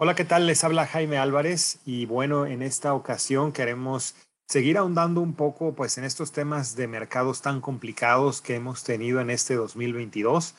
Hola, 0.00 0.14
¿qué 0.14 0.24
tal? 0.24 0.46
Les 0.46 0.62
habla 0.62 0.86
Jaime 0.86 1.18
Álvarez 1.18 1.80
y 1.84 2.06
bueno, 2.06 2.46
en 2.46 2.62
esta 2.62 2.94
ocasión 2.94 3.50
queremos 3.50 4.14
seguir 4.46 4.78
ahondando 4.78 5.20
un 5.20 5.34
poco 5.34 5.74
pues 5.74 5.98
en 5.98 6.04
estos 6.04 6.30
temas 6.30 6.76
de 6.76 6.86
mercados 6.86 7.42
tan 7.42 7.60
complicados 7.60 8.40
que 8.40 8.54
hemos 8.54 8.84
tenido 8.84 9.20
en 9.20 9.28
este 9.28 9.56
2022. 9.56 10.54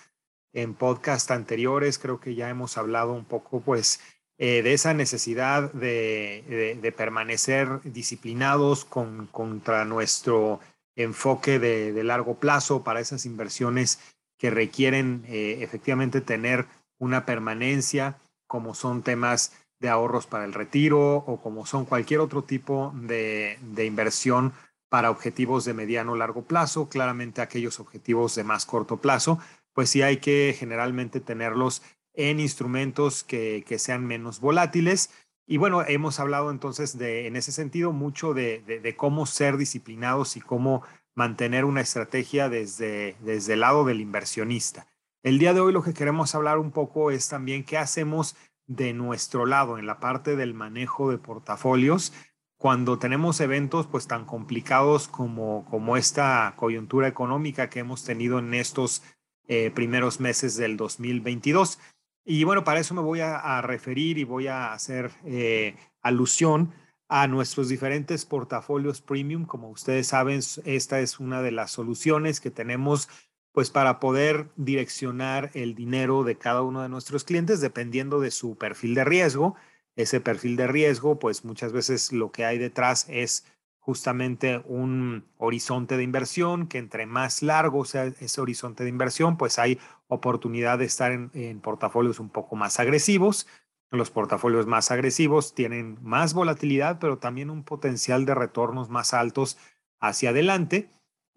En 0.51 0.73
podcast 0.73 1.31
anteriores 1.31 1.99
creo 1.99 2.19
que 2.19 2.35
ya 2.35 2.49
hemos 2.49 2.77
hablado 2.77 3.13
un 3.13 3.23
poco 3.23 3.61
pues 3.61 4.01
eh, 4.37 4.61
de 4.61 4.73
esa 4.73 4.93
necesidad 4.93 5.71
de, 5.71 6.77
de, 6.81 6.91
permanecer 6.91 7.79
disciplinados 7.85 8.83
con, 8.83 9.27
contra 9.27 9.85
nuestro 9.85 10.59
enfoque 10.97 11.59
de, 11.59 11.93
de, 11.93 12.03
largo 12.03 12.35
plazo 12.41 12.83
para 12.83 12.99
esas 12.99 13.25
inversiones 13.25 14.01
que 14.37 14.49
requieren 14.49 15.23
eh, 15.29 15.59
efectivamente 15.61 16.19
tener 16.19 16.65
una 16.97 17.25
permanencia 17.25 18.17
como 18.49 18.73
son 18.73 19.03
temas 19.03 19.53
de 19.79 19.89
ahorros 19.89 20.25
para 20.25 20.43
el 20.43 20.53
retiro 20.53 21.17
o 21.17 21.39
como 21.39 21.67
son 21.67 21.85
cualquier 21.85 22.19
otro 22.19 22.43
tipo 22.43 22.91
de, 22.95 23.59
inversión 23.77 24.53
para 24.89 25.11
objetivos 25.11 25.65
de 25.65 25.75
mediano 25.75 26.13
o 26.13 26.15
largo 26.15 26.41
plazo, 26.41 26.89
claramente 26.89 27.41
aquellos 27.41 27.79
objetivos 27.79 28.33
de 28.33 28.43
más 28.43 28.65
corto 28.65 28.97
plazo, 28.97 29.37
pues 29.71 29.91
sí 29.91 30.01
hay 30.01 30.17
que 30.17 30.55
generalmente 30.57 31.19
tenerlos 31.19 31.83
en 32.13 32.39
instrumentos 32.39 33.23
que, 33.23 33.63
sean 33.77 34.05
menos 34.05 34.39
volátiles. 34.39 35.11
Y 35.47 35.57
bueno, 35.57 35.83
hemos 35.87 36.19
hablado 36.19 36.49
entonces 36.49 36.97
de, 36.97 37.27
en 37.27 37.35
ese 37.35 37.51
sentido 37.51 37.91
mucho 37.91 38.33
de, 38.33 38.95
cómo 38.97 39.27
ser 39.27 39.57
disciplinados 39.57 40.35
y 40.37 40.41
cómo 40.41 40.81
mantener 41.13 41.65
una 41.65 41.81
estrategia 41.81 42.49
desde, 42.49 43.15
desde 43.19 43.53
el 43.53 43.59
lado 43.59 43.85
del 43.85 44.01
inversionista. 44.01 44.87
El 45.21 45.37
día 45.37 45.53
de 45.53 45.59
hoy 45.59 45.73
lo 45.73 45.83
que 45.83 45.93
queremos 45.93 46.33
hablar 46.33 46.59
un 46.59 46.71
poco 46.71 47.11
es 47.11 47.27
también 47.27 47.63
qué 47.63 47.77
hacemos 47.77 48.35
de 48.67 48.93
nuestro 48.93 49.45
lado 49.45 49.77
en 49.77 49.85
la 49.85 49.99
parte 49.99 50.35
del 50.35 50.53
manejo 50.53 51.11
de 51.11 51.17
portafolios 51.17 52.13
cuando 52.57 52.99
tenemos 52.99 53.39
eventos 53.39 53.87
pues 53.87 54.05
tan 54.05 54.25
complicados 54.25 55.07
como, 55.07 55.65
como 55.69 55.97
esta 55.97 56.53
coyuntura 56.57 57.07
económica 57.07 57.69
que 57.69 57.79
hemos 57.79 58.03
tenido 58.03 58.39
en 58.39 58.53
estos 58.53 59.01
eh, 59.47 59.71
primeros 59.71 60.19
meses 60.19 60.55
del 60.57 60.77
2022. 60.77 61.79
Y 62.25 62.43
bueno, 62.43 62.63
para 62.63 62.81
eso 62.81 62.93
me 62.93 63.01
voy 63.01 63.21
a, 63.21 63.61
referir 63.61 64.17
y 64.17 64.25
voy 64.25 64.47
a 64.47 64.73
hacer 64.73 65.11
eh, 65.25 65.75
alusión 66.01 66.73
a 67.07 67.27
nuestros 67.27 67.69
diferentes 67.69 68.25
portafolios 68.25 69.01
premium. 69.01 69.45
Como 69.45 69.69
ustedes 69.69 70.07
saben, 70.07 70.41
esta 70.65 70.99
es 70.99 71.19
una 71.19 71.41
de 71.41 71.51
las 71.51 71.71
soluciones 71.71 72.39
que 72.41 72.51
tenemos 72.51 73.09
pues 73.51 73.69
para 73.69 73.99
poder 73.99 74.49
direccionar 74.55 75.51
el 75.53 75.75
dinero 75.75 76.23
de 76.23 76.37
cada 76.37 76.61
uno 76.61 76.81
de 76.81 76.89
nuestros 76.89 77.23
clientes 77.23 77.61
dependiendo 77.61 78.19
de 78.19 78.31
su 78.31 78.57
perfil 78.57 78.95
de 78.95 79.03
riesgo. 79.03 79.55
Ese 79.95 80.21
perfil 80.21 80.55
de 80.55 80.67
riesgo, 80.67 81.19
pues 81.19 81.43
muchas 81.43 81.71
veces 81.73 82.13
lo 82.13 82.31
que 82.31 82.45
hay 82.45 82.57
detrás 82.57 83.05
es 83.09 83.45
justamente 83.79 84.61
un 84.65 85.25
horizonte 85.37 85.97
de 85.97 86.03
inversión, 86.03 86.67
que 86.67 86.77
entre 86.77 87.05
más 87.05 87.41
largo 87.41 87.85
sea 87.85 88.05
ese 88.05 88.39
horizonte 88.39 88.83
de 88.83 88.89
inversión, 88.89 89.35
pues 89.35 89.57
hay 89.57 89.79
oportunidad 90.07 90.77
de 90.77 90.85
estar 90.85 91.11
en, 91.11 91.31
en 91.33 91.59
portafolios 91.59 92.19
un 92.19 92.29
poco 92.29 92.55
más 92.55 92.79
agresivos. 92.79 93.47
Los 93.91 94.11
portafolios 94.11 94.67
más 94.67 94.91
agresivos 94.91 95.55
tienen 95.55 95.97
más 96.03 96.35
volatilidad, 96.35 96.99
pero 96.99 97.17
también 97.17 97.49
un 97.49 97.63
potencial 97.63 98.25
de 98.25 98.35
retornos 98.35 98.89
más 98.89 99.15
altos 99.15 99.57
hacia 99.99 100.29
adelante. 100.29 100.91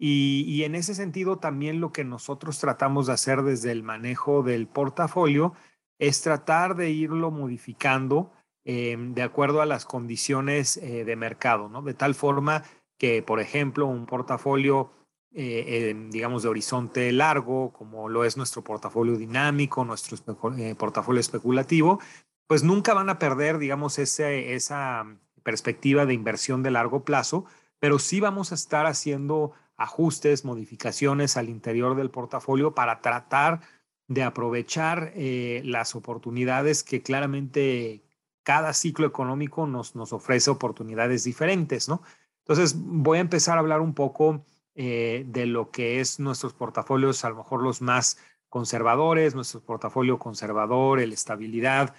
Y, 0.05 0.65
en 0.65 0.75
ese 0.75 0.95
sentido, 0.95 1.37
también 1.37 1.79
lo 1.79 1.93
que 1.93 2.03
nosotros 2.03 2.59
tratamos 2.59 3.07
de 3.07 3.13
hacer 3.13 3.41
desde 3.41 3.71
el 3.71 3.83
manejo 3.83 4.43
del 4.43 4.67
portafolio 4.67 5.53
es 5.97 6.21
tratar 6.21 6.75
de 6.75 6.89
irlo 6.89 7.31
modificando 7.31 8.33
em, 8.65 9.13
de 9.13 9.21
acuerdo 9.21 9.61
a 9.61 9.65
las 9.65 9.85
condiciones 9.85 10.75
eh, 10.75 11.05
de 11.05 11.15
mercado, 11.15 11.69
¿no? 11.69 11.81
De 11.81 11.93
tal 11.93 12.15
forma 12.15 12.65
que, 12.97 13.23
por 13.23 13.39
ejemplo, 13.39 13.85
un 13.85 14.05
portafolio, 14.05 14.91
eh, 15.31 15.95
digamos, 16.09 16.43
de 16.43 16.49
horizonte 16.49 17.09
largo, 17.13 17.71
como 17.71 18.09
lo 18.09 18.25
es 18.25 18.35
nuestro 18.35 18.61
portafolio 18.61 19.15
dinámico, 19.15 19.85
nuestro 19.85 20.17
eh, 20.57 20.75
portafolio 20.75 21.21
especulativo, 21.21 22.01
pues 22.47 22.61
nunca 22.61 22.93
van 22.93 23.07
a 23.09 23.19
perder, 23.19 23.57
digamos, 23.57 23.97
ese, 23.99 24.53
esa 24.53 25.05
perspectiva 25.43 26.05
de 26.05 26.13
inversión 26.13 26.61
de 26.61 26.71
largo 26.71 27.05
plazo, 27.05 27.45
pero 27.79 27.99
sí 27.99 28.19
vamos 28.19 28.51
a 28.51 28.55
estar 28.55 28.85
haciendo 28.85 29.53
ajustes, 29.77 30.45
modificaciones 30.45 31.37
al 31.37 31.49
interior 31.49 31.95
del 31.95 32.09
portafolio 32.09 32.73
para 32.73 33.01
tratar 33.01 33.61
de 34.07 34.23
aprovechar 34.23 35.11
eh, 35.15 35.61
las 35.65 35.95
oportunidades 35.95 36.83
que 36.83 37.01
claramente 37.01 38.03
cada 38.43 38.73
ciclo 38.73 39.07
económico 39.07 39.67
nos, 39.67 39.95
nos 39.95 40.13
ofrece 40.13 40.51
oportunidades 40.51 41.23
diferentes, 41.23 41.87
¿no? 41.87 42.01
Entonces, 42.39 42.75
voy 42.77 43.19
a 43.19 43.21
empezar 43.21 43.57
a 43.57 43.61
hablar 43.61 43.79
un 43.79 43.93
poco 43.93 44.45
eh, 44.75 45.23
de 45.27 45.45
lo 45.45 45.71
que 45.71 45.99
es 45.99 46.19
nuestros 46.19 46.53
portafolios, 46.53 47.23
a 47.23 47.29
lo 47.29 47.37
mejor 47.37 47.63
los 47.63 47.81
más 47.81 48.17
conservadores, 48.49 49.33
nuestro 49.33 49.61
portafolio 49.61 50.19
conservador, 50.19 50.99
el 50.99 51.13
estabilidad, 51.13 51.95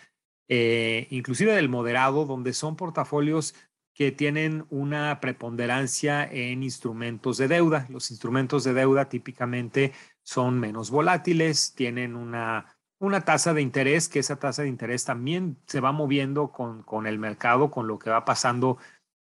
eh, 0.49 1.07
inclusive 1.11 1.55
del 1.55 1.69
moderado, 1.69 2.27
donde 2.27 2.53
son 2.53 2.77
portafolios 2.77 3.55
que 3.95 4.11
tienen 4.11 4.67
una 4.71 5.21
preponderancia 5.21 6.25
en 6.25 6.63
instrumentos 6.65 7.39
de 7.39 7.49
deuda. 7.49 7.87
Los 7.89 8.11
instrumentos 8.11 8.65
de 8.65 8.75
deuda 8.75 9.09
típicamente 9.09 9.93
son 10.23 10.59
menos 10.59 10.91
volátiles, 10.91 11.75
tienen 11.75 12.17
una, 12.17 12.77
una 12.99 13.21
tasa 13.21 13.55
de 13.55 13.63
interés, 13.63 14.09
que 14.09 14.19
esa 14.19 14.37
tasa 14.37 14.63
de 14.63 14.69
interés 14.69 15.05
también 15.05 15.59
se 15.67 15.81
va 15.81 15.93
moviendo 15.93 16.51
con, 16.51 16.83
con 16.83 17.07
el 17.07 17.21
mercado, 17.21 17.71
con 17.71 17.87
lo 17.87 17.99
que 17.99 18.11
va 18.11 18.25
pasando 18.25 18.79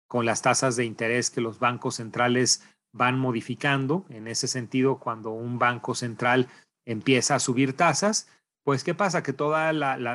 con 0.09 0.25
las 0.25 0.43
tasas 0.43 0.77
de 0.77 0.85
interés 0.85 1.31
que 1.31 1.41
los 1.41 1.59
bancos 1.59 1.97
centrales 1.97 2.67
van 2.93 3.19
modificando. 3.19 4.07
En 4.09 4.27
ese 4.27 4.49
sentido, 4.49 4.99
cuando 4.99 5.31
un 5.31 5.59
banco 5.59 5.95
central 5.95 6.49
empieza 6.87 7.35
a 7.35 7.41
subir 7.41 7.77
tasas, 7.77 8.29
pues 8.65 8.85
¿qué 8.85 8.95
pasa? 8.95 9.23
Que 9.23 9.33
todos 9.33 9.59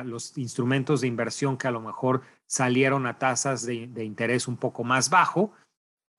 los 0.04 0.38
instrumentos 0.38 1.00
de 1.00 1.08
inversión 1.08 1.56
que 1.56 1.68
a 1.68 1.72
lo 1.72 1.80
mejor 1.80 2.22
salieron 2.48 3.06
a 3.06 3.18
tasas 3.18 3.64
de, 3.64 4.04
interés 4.04 4.48
un 4.48 4.56
poco 4.56 4.82
más 4.82 5.10
bajo, 5.10 5.52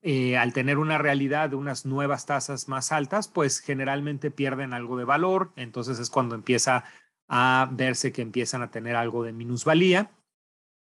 eh, 0.01 0.38
al 0.38 0.53
tener 0.53 0.78
una 0.78 0.97
realidad 0.97 1.50
de 1.50 1.57
unas 1.57 1.85
nuevas 1.85 2.25
tasas 2.25 2.69
más 2.69 2.91
altas, 2.94 3.28
pues 3.28 3.59
generalmente 3.59 4.31
pierden 4.31 4.73
algo 4.73 4.97
de 4.97 5.03
valor, 5.03 5.51
entonces 5.57 6.00
es 6.00 6.09
cuando 6.09 6.35
empieza 6.35 6.85
a 7.28 7.69
verse 7.72 8.12
que 8.12 8.22
empiezan 8.22 8.62
a 8.62 8.72
tener 8.72 8.95
algo 8.95 9.23
de 9.23 9.34
minusvalía. 9.34 10.12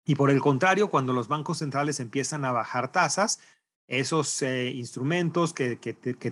Y 0.05 0.15
por 0.15 0.31
el 0.31 0.41
contrario, 0.41 0.89
cuando 0.89 1.13
los 1.13 1.27
bancos 1.27 1.59
centrales 1.59 1.99
empiezan 1.99 2.43
a 2.43 2.51
bajar 2.51 2.91
tasas, 2.91 3.39
esos 3.87 4.41
eh, 4.41 4.71
instrumentos 4.71 5.53
que, 5.53 5.75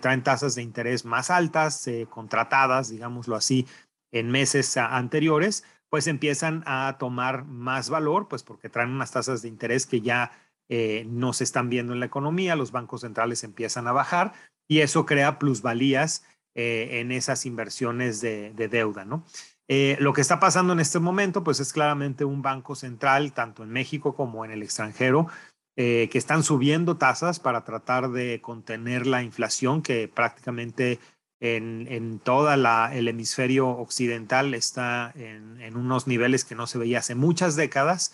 traen 0.02 0.24
tasas 0.24 0.56
de 0.56 0.62
interés 0.62 1.06
más 1.06 1.30
altas, 1.30 1.88
eh, 1.88 2.08
contratadas, 2.10 2.90
digámoslo 2.90 3.36
así, 3.36 3.68
en 4.12 4.30
meses 4.30 4.76
anteriores, 4.78 5.64
pues 5.92 6.08
empiezan 6.08 6.64
a 6.66 6.96
tomar 6.98 7.44
más 7.44 7.90
valor, 7.90 8.30
pues 8.30 8.44
porque 8.44 8.70
traen 8.70 8.92
unas 8.92 9.12
tasas 9.12 9.42
de 9.42 9.50
interés 9.50 9.86
que 9.86 10.00
ya 10.00 10.32
eh, 10.70 11.06
no 11.10 11.34
se 11.34 11.44
están 11.44 11.70
viendo 11.70 11.92
en 11.92 12.00
la 12.00 12.06
economía, 12.06 12.56
los 12.56 12.72
bancos 12.72 13.02
centrales 13.02 13.44
empiezan 13.44 13.90
a 13.90 13.92
bajar 13.92 14.32
y 14.70 14.80
eso 14.80 15.06
crea 15.06 15.38
plusvalías 15.38 16.24
eh, 16.56 17.02
en 17.02 17.12
esas 17.12 17.46
inversiones 17.46 18.22
de, 18.22 18.54
deuda, 18.54 19.04
¿no? 19.04 19.26
Eh, 19.68 19.98
lo 20.00 20.14
que 20.14 20.22
está 20.22 20.40
pasando 20.40 20.72
en 20.72 20.80
este 20.80 21.00
momento, 21.00 21.44
pues 21.44 21.60
es 21.60 21.74
claramente 21.74 22.24
un 22.24 22.42
banco 22.42 22.76
central, 22.76 23.34
tanto 23.34 23.64
en 23.64 23.70
México 23.70 24.16
como 24.16 24.46
en 24.46 24.52
el 24.52 24.64
extranjero, 24.64 25.28
que 25.76 26.10
están 26.14 26.44
subiendo 26.44 26.98
tasas 26.98 27.40
para 27.40 27.64
tratar 27.64 28.12
de 28.12 28.40
contener 28.40 29.08
la 29.08 29.24
inflación 29.24 29.82
que 29.82 30.08
prácticamente 30.08 31.00
en, 31.42 31.88
en 31.90 32.20
todo 32.20 32.54
el 32.54 33.08
hemisferio 33.08 33.68
occidental 33.68 34.54
está 34.54 35.12
en, 35.16 35.76
unos 35.76 36.06
niveles 36.08 36.46
que 36.46 36.56
no 36.56 36.68
se 36.68 36.78
veía 36.78 37.00
hace 37.00 37.16
muchas 37.16 37.56
décadas 37.56 38.14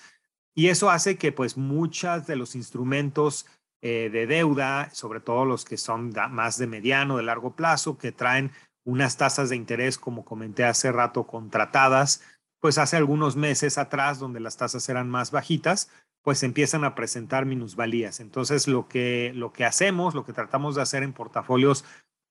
y 0.56 0.69
eso 0.69 0.89
hace 0.89 1.18
que 1.18 1.33
pues 1.33 1.57
muchos 1.57 2.25
de 2.25 2.38
los 2.38 2.56
instrumentos 2.56 3.45
eh, 3.81 4.09
de 4.12 4.25
deuda, 4.27 4.89
sobre 4.94 5.19
todo 5.19 5.45
los 5.45 5.65
que 5.65 5.77
son 5.77 6.13
más 6.31 6.57
de 6.57 6.68
mediano, 6.68 7.18
de 7.18 7.24
largo 7.24 7.56
plazo, 7.56 7.97
que 7.97 8.13
traen 8.13 8.51
unas 8.85 9.18
tasas 9.18 9.50
de 9.50 9.57
interés, 9.57 9.97
como 9.97 10.23
comenté 10.23 10.63
hace 10.63 10.91
rato, 10.94 11.27
contratadas, 11.27 12.23
pues 12.62 12.77
hace 12.77 12.95
algunos 12.95 13.35
meses 13.35 13.77
atrás, 13.77 14.19
donde 14.19 14.39
las 14.39 14.56
tasas 14.56 14.88
eran 14.88 15.09
más 15.09 15.31
bajitas, 15.31 15.89
pues 16.23 16.41
empiezan 16.44 16.85
a 16.85 16.95
presentar 16.95 17.45
minusvalías. 17.45 18.19
Entonces, 18.19 18.68
lo 18.68 18.88
que, 18.88 19.33
lo 19.35 19.51
que 19.51 19.65
hacemos, 19.65 20.15
lo 20.15 20.25
que 20.25 20.33
tratamos 20.33 20.75
de 20.75 20.81
hacer 20.81 21.03
en 21.03 21.13
portafolios 21.13 21.85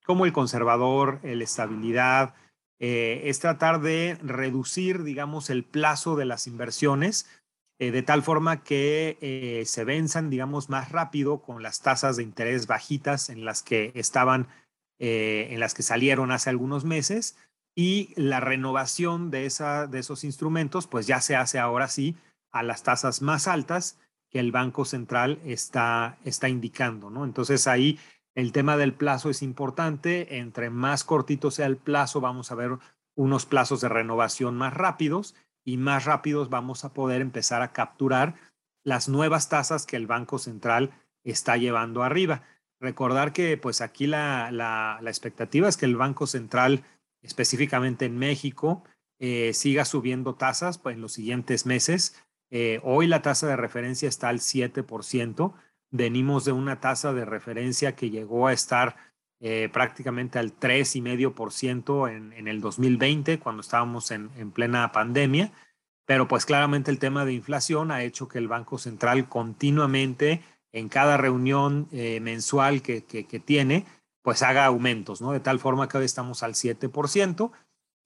como 0.07 0.25
el 0.25 0.31
conservador, 0.31 1.19
el 1.21 1.41
estabilidad, 1.41 2.33
eh, 2.79 3.23
es 3.25 3.39
tratar 3.39 3.81
de 3.81 4.17
reducir, 4.23 5.03
digamos, 5.03 5.49
el 5.49 5.65
plazo 5.65 6.15
de 6.15 6.23
las 6.23 6.47
inversiones 6.47 7.29
eh, 7.77 7.91
de 7.91 8.03
tal 8.03 8.23
forma 8.23 8.63
que 8.63 9.17
eh, 9.19 9.63
se 9.65 9.83
venzan, 9.83 10.29
digamos, 10.29 10.69
más 10.69 10.93
rápido 10.93 11.41
con 11.41 11.61
las 11.61 11.81
tasas 11.81 12.15
de 12.15 12.23
interés 12.23 12.67
bajitas 12.67 13.29
en 13.29 13.43
las 13.43 13.61
que 13.63 13.91
estaban, 13.95 14.47
en 14.99 15.59
las 15.59 15.75
que 15.75 15.83
salieron 15.83 16.31
hace 16.31 16.49
algunos 16.49 16.83
meses 16.83 17.37
y 17.75 18.13
la 18.15 18.39
renovación 18.39 19.29
de, 19.29 19.45
esa, 19.45 19.85
de 19.85 19.99
esos 19.99 20.23
instrumentos, 20.23 20.87
pues 20.87 21.05
ya 21.05 21.21
se 21.21 21.35
hace 21.35 21.59
ahora 21.59 21.87
sí 21.87 22.15
a 22.51 22.63
las 22.63 22.81
tasas 22.81 23.21
más 23.21 23.47
altas 23.47 23.99
que 24.31 24.39
el 24.39 24.51
Banco 24.51 24.85
Central 24.85 25.39
está, 25.45 26.17
está 26.23 26.49
indicando, 26.49 27.11
¿no? 27.11 27.25
Entonces 27.25 27.67
ahí 27.67 27.99
el 28.37 28.51
tema 28.51 28.77
del 28.77 28.93
plazo 28.93 29.29
es 29.29 29.41
importante. 29.41 30.37
Entre 30.37 30.69
más 30.69 31.03
cortito 31.03 31.49
sea 31.49 31.65
el 31.65 31.77
plazo, 31.77 32.21
vamos 32.21 32.51
a 32.51 32.55
ver 32.55 32.77
unos 33.15 33.47
plazos 33.47 33.81
de 33.81 33.89
renovación 33.89 34.55
más 34.55 34.73
rápidos 34.73 35.35
y 35.65 35.77
más 35.77 36.05
rápidos 36.05 36.49
vamos 36.49 36.85
a 36.85 36.93
poder 36.93 37.21
empezar 37.21 37.63
a 37.63 37.73
capturar 37.73 38.35
las 38.83 39.09
nuevas 39.09 39.49
tasas 39.49 39.87
que 39.87 39.95
el 39.95 40.05
Banco 40.05 40.37
Central 40.37 40.91
está 41.23 41.57
llevando 41.57 42.03
arriba. 42.03 42.43
Recordar 42.79 43.33
que 43.33 43.57
pues 43.57 43.81
aquí 43.81 44.05
la, 44.05 44.51
la, 44.51 44.99
expectativa 45.09 45.67
es 45.67 45.75
que 45.75 45.85
el 45.85 45.95
Banco 45.95 46.27
Central 46.27 46.83
específicamente 47.23 48.05
en 48.05 48.17
México, 48.17 48.83
eh, 49.19 49.51
siga 49.53 49.85
subiendo 49.85 50.35
tasas 50.35 50.77
pues, 50.77 50.95
en 50.95 51.01
los 51.01 51.13
siguientes 51.13 51.65
meses. 51.65 52.15
Eh, 52.49 52.79
hoy 52.83 53.07
la 53.07 53.21
tasa 53.21 53.47
de 53.47 53.55
referencia 53.55 54.07
está 54.07 54.29
al 54.29 54.39
7%. 54.39 55.53
Venimos 55.91 56.45
de 56.45 56.51
una 56.51 56.79
tasa 56.79 57.13
de 57.13 57.25
referencia 57.25 57.95
que 57.95 58.09
llegó 58.09 58.47
a 58.47 58.53
estar 58.53 58.95
eh, 59.39 59.69
prácticamente 59.71 60.39
al 60.39 60.57
3,5% 60.57 62.11
en, 62.11 62.33
en 62.33 62.47
el 62.47 62.61
2020, 62.61 63.39
cuando 63.39 63.61
estábamos 63.61 64.11
en, 64.11 64.29
en, 64.37 64.51
plena 64.51 64.91
pandemia. 64.91 65.51
Pero 66.05 66.27
pues 66.27 66.45
claramente 66.45 66.91
el 66.91 66.99
tema 66.99 67.25
de 67.25 67.33
inflación 67.33 67.91
ha 67.91 68.03
hecho 68.03 68.27
que 68.27 68.37
el 68.37 68.47
Banco 68.47 68.77
Central 68.77 69.27
continuamente, 69.27 70.41
en 70.71 70.89
cada 70.89 71.17
reunión 71.17 71.87
mensual 71.91 72.81
que, 72.81 73.03
que, 73.03 73.25
que 73.25 73.39
tiene, 73.39 73.85
pues 74.21 74.43
haga 74.43 74.65
aumentos, 74.65 75.21
¿no? 75.21 75.31
De 75.31 75.39
tal 75.39 75.59
forma 75.59 75.87
que 75.87 75.97
hoy 75.97 76.05
estamos 76.05 76.43
al 76.43 76.53
7% 76.53 77.51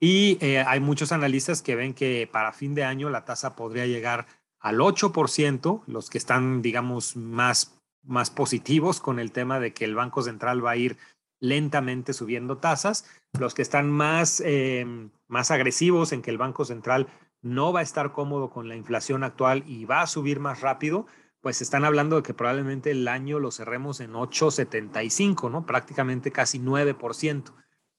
y 0.04 0.40
eh, 0.42 0.64
hay 0.66 0.80
muchos 0.80 1.12
analistas 1.12 1.62
que 1.62 1.76
ven 1.76 1.94
que 1.94 2.28
para 2.30 2.54
fin 2.54 2.74
de 2.74 2.84
año 2.84 3.12
la 3.12 3.24
tasa 3.24 3.56
podría 3.56 3.86
llegar 3.86 4.26
al 4.62 4.80
8%, 4.80 5.84
los 5.88 6.10
que 6.10 6.18
están, 6.18 6.62
digamos, 6.62 7.16
más, 7.18 7.80
más 8.04 8.30
positivos 8.30 9.00
con 9.00 9.20
el 9.20 9.32
tema 9.32 9.60
de 9.60 9.74
que 9.74 9.86
el 9.86 9.96
Banco 9.96 10.22
Central 10.22 10.64
va 10.64 10.72
a 10.72 10.78
ir 10.78 10.98
lentamente 11.40 12.14
subiendo 12.14 12.60
tasas, 12.60 13.06
los 13.40 13.56
que 13.56 13.64
están 13.64 13.90
más, 13.90 14.42
eh, 14.46 14.86
más 15.28 15.52
agresivos 15.52 16.12
en 16.12 16.22
que 16.22 16.30
el 16.30 16.38
Banco 16.38 16.66
Central 16.66 17.08
no 17.42 17.74
va 17.74 17.80
a 17.80 17.84
estar 17.84 18.12
cómodo 18.12 18.52
con 18.52 18.70
la 18.70 18.76
inflación 18.76 19.24
actual 19.24 19.64
y 19.66 19.86
va 19.86 20.02
a 20.02 20.08
subir 20.08 20.40
más 20.40 20.62
rápido, 20.62 21.08
pues 21.42 21.64
están 21.64 21.84
hablando 21.84 22.18
de 22.18 22.22
que 22.22 22.36
probablemente 22.36 22.92
el 22.92 23.08
año 23.08 23.40
lo 23.40 23.50
cerremos 23.50 24.00
en 24.00 24.14
8,75, 24.14 25.50
¿no? 25.50 25.66
Prácticamente 25.66 26.32
casi 26.32 26.60
9%. 26.60 27.52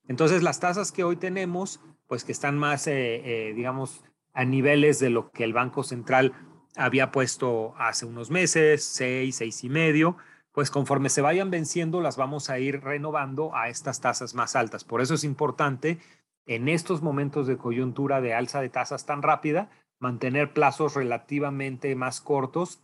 Entonces, 0.07 0.45
las 0.45 0.61
tasas 0.61 0.93
que 0.93 1.03
hoy 1.03 1.17
tenemos, 1.17 1.81
pues 2.07 2.23
que 2.23 2.31
están 2.31 2.57
más, 2.57 2.87
eh, 2.87 2.93
eh, 3.25 3.53
digamos, 3.55 4.05
a 4.33 4.45
niveles 4.45 5.01
de 5.01 5.11
lo 5.11 5.33
que 5.33 5.43
el 5.43 5.53
Banco 5.53 5.83
Central 5.83 6.33
había 6.77 7.13
puesto 7.13 7.75
hace 7.79 8.07
unos 8.07 8.31
meses, 8.31 8.85
6, 8.85 9.37
seis 9.37 9.65
y 9.65 9.69
medio, 9.69 10.17
pues 10.53 10.71
conforme 10.71 11.09
se 11.09 11.23
vayan 11.23 11.51
venciendo, 11.51 12.01
las 12.01 12.17
vamos 12.17 12.51
a 12.51 12.59
ir 12.59 12.83
renovando 12.83 13.55
a 13.55 13.69
estas 13.69 14.01
tasas 14.01 14.35
más 14.35 14.55
altas. 14.55 14.85
Por 14.85 15.01
eso 15.01 15.15
es 15.15 15.25
importante 15.25 15.99
en 16.47 16.69
estos 16.69 17.03
momentos 17.03 17.47
de 17.47 17.57
coyuntura 17.57 18.21
de 18.21 18.35
alza 18.35 18.61
de 18.61 18.69
tasas 18.69 19.07
tan 19.07 19.23
rápida, 19.23 19.71
mantener 19.99 20.53
plazos 20.53 20.95
relativamente 20.95 21.95
más 21.95 22.21
cortos 22.21 22.83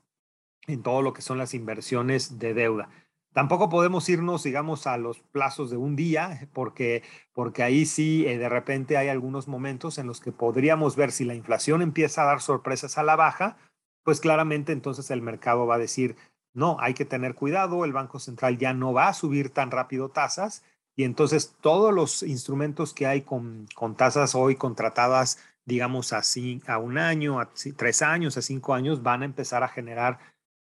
en 0.66 0.82
todo 0.82 1.02
lo 1.02 1.12
que 1.12 1.22
son 1.22 1.38
las 1.38 1.54
inversiones 1.54 2.38
de 2.38 2.54
deuda. 2.54 2.88
Tampoco 3.32 3.68
podemos 3.68 4.08
irnos, 4.08 4.42
digamos, 4.42 4.86
a 4.86 4.96
los 4.96 5.20
plazos 5.20 5.70
de 5.70 5.76
un 5.76 5.96
día, 5.96 6.48
porque, 6.52 7.02
porque 7.32 7.62
ahí 7.62 7.84
sí, 7.84 8.26
eh, 8.26 8.38
de 8.38 8.48
repente 8.48 8.96
hay 8.96 9.08
algunos 9.08 9.48
momentos 9.48 9.98
en 9.98 10.06
los 10.06 10.20
que 10.20 10.32
podríamos 10.32 10.96
ver 10.96 11.12
si 11.12 11.24
la 11.24 11.34
inflación 11.34 11.82
empieza 11.82 12.22
a 12.22 12.26
dar 12.26 12.40
sorpresas 12.40 12.98
a 12.98 13.02
la 13.02 13.16
baja, 13.16 13.56
pues 14.02 14.20
claramente 14.20 14.72
entonces 14.72 15.10
el 15.10 15.22
mercado 15.22 15.66
va 15.66 15.76
a 15.76 15.78
decir, 15.78 16.16
no, 16.54 16.76
hay 16.80 16.94
que 16.94 17.04
tener 17.04 17.34
cuidado, 17.34 17.84
el 17.84 17.92
Banco 17.92 18.18
Central 18.18 18.58
ya 18.58 18.72
no 18.72 18.92
va 18.92 19.08
a 19.08 19.14
subir 19.14 19.50
tan 19.50 19.70
rápido 19.70 20.08
tasas 20.08 20.62
y 20.96 21.04
entonces 21.04 21.54
todos 21.60 21.94
los 21.94 22.22
instrumentos 22.24 22.92
que 22.92 23.06
hay 23.06 23.22
con, 23.22 23.68
con 23.74 23.96
tasas 23.96 24.34
hoy 24.34 24.56
contratadas, 24.56 25.38
digamos 25.64 26.12
así, 26.12 26.60
a 26.66 26.78
un 26.78 26.98
año, 26.98 27.38
a 27.38 27.50
tres 27.76 28.02
años, 28.02 28.36
a 28.36 28.42
cinco 28.42 28.74
años, 28.74 29.02
van 29.02 29.22
a 29.22 29.26
empezar 29.26 29.62
a 29.62 29.68
generar 29.68 30.18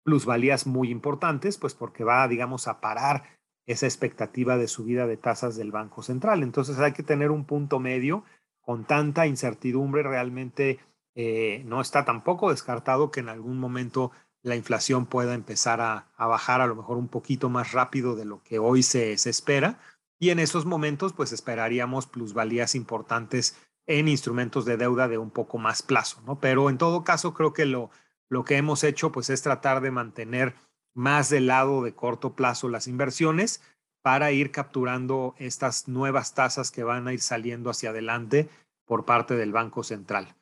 plusvalías 0.04 0.66
muy 0.66 0.90
importantes, 0.90 1.56
pues 1.56 1.74
porque 1.74 2.04
va, 2.04 2.28
digamos, 2.28 2.68
a 2.68 2.80
parar 2.80 3.24
esa 3.66 3.86
expectativa 3.86 4.56
de 4.56 4.66
subida 4.66 5.06
de 5.06 5.18
tasas 5.18 5.56
del 5.56 5.70
Banco 5.70 6.02
Central. 6.02 6.42
Entonces 6.42 6.78
hay 6.78 6.92
que 6.92 7.02
tener 7.02 7.30
un 7.30 7.44
punto 7.44 7.78
medio 7.78 8.24
con 8.60 8.84
tanta 8.84 9.26
incertidumbre. 9.26 10.02
Realmente 10.02 10.78
eh, 11.20 11.64
no 11.66 11.80
está 11.80 12.04
tampoco 12.04 12.50
descartado 12.50 13.10
que 13.10 13.18
en 13.18 13.28
algún 13.28 13.58
momento 13.58 14.12
la 14.44 14.54
inflación 14.54 15.04
pueda 15.04 15.34
empezar 15.34 15.80
a, 15.80 16.06
bajar 16.16 16.60
a 16.60 16.68
lo 16.68 16.76
mejor 16.76 16.96
un 16.96 17.08
poquito 17.08 17.50
más 17.50 17.72
rápido 17.72 18.14
de 18.14 18.24
lo 18.24 18.40
que 18.44 18.60
hoy 18.60 18.84
se, 18.84 19.18
se 19.18 19.28
espera. 19.28 19.80
Y 20.20 20.30
en 20.30 20.38
esos 20.38 20.64
momentos, 20.64 21.12
pues 21.12 21.32
esperaríamos 21.32 22.06
plusvalías 22.06 22.76
importantes 22.76 23.56
en 23.88 24.06
instrumentos 24.06 24.64
de 24.64 24.76
deuda 24.76 25.08
de 25.08 25.18
un 25.18 25.32
poco 25.32 25.58
más 25.58 25.82
plazo, 25.82 26.22
¿no? 26.24 26.38
Pero 26.38 26.70
en 26.70 26.78
todo 26.78 27.02
caso, 27.02 27.34
creo 27.34 27.52
que 27.52 27.66
lo, 27.66 27.90
lo 28.28 28.44
que 28.44 28.56
hemos 28.56 28.84
hecho 28.84 29.10
pues 29.10 29.28
es 29.28 29.42
tratar 29.42 29.80
de 29.80 29.90
mantener 29.90 30.54
más 30.94 31.30
del 31.30 31.48
lado 31.48 31.82
de 31.82 31.96
corto 31.96 32.36
plazo 32.36 32.68
las 32.68 32.86
inversiones 32.86 33.60
para 34.02 34.30
ir 34.30 34.52
capturando 34.52 35.34
estas 35.38 35.88
nuevas 35.88 36.34
tasas 36.34 36.70
que 36.70 36.84
van 36.84 37.08
a 37.08 37.12
ir 37.12 37.20
saliendo 37.20 37.70
hacia 37.70 37.90
adelante 37.90 38.48
por 38.84 39.04
parte 39.04 39.34
del 39.34 39.50
Banco 39.50 39.82
Central. 39.82 40.37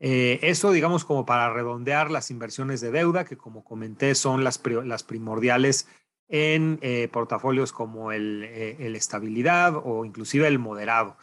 Eh, 0.00 0.38
eso, 0.42 0.70
digamos, 0.70 1.04
como 1.04 1.26
para 1.26 1.52
redondear 1.52 2.10
las 2.10 2.30
inversiones 2.30 2.80
de 2.80 2.92
deuda, 2.92 3.24
que 3.24 3.36
como 3.36 3.64
comenté 3.64 4.14
son 4.14 4.44
las, 4.44 4.60
las 4.84 5.02
primordiales 5.02 5.88
en 6.28 6.78
eh, 6.82 7.08
portafolios 7.10 7.72
como 7.72 8.12
el, 8.12 8.44
eh, 8.44 8.76
el, 8.80 8.94
estabilidad 8.94 9.74
o 9.76 10.04
inclusive 10.04 10.46
el 10.46 10.58
moderado. 10.58 11.16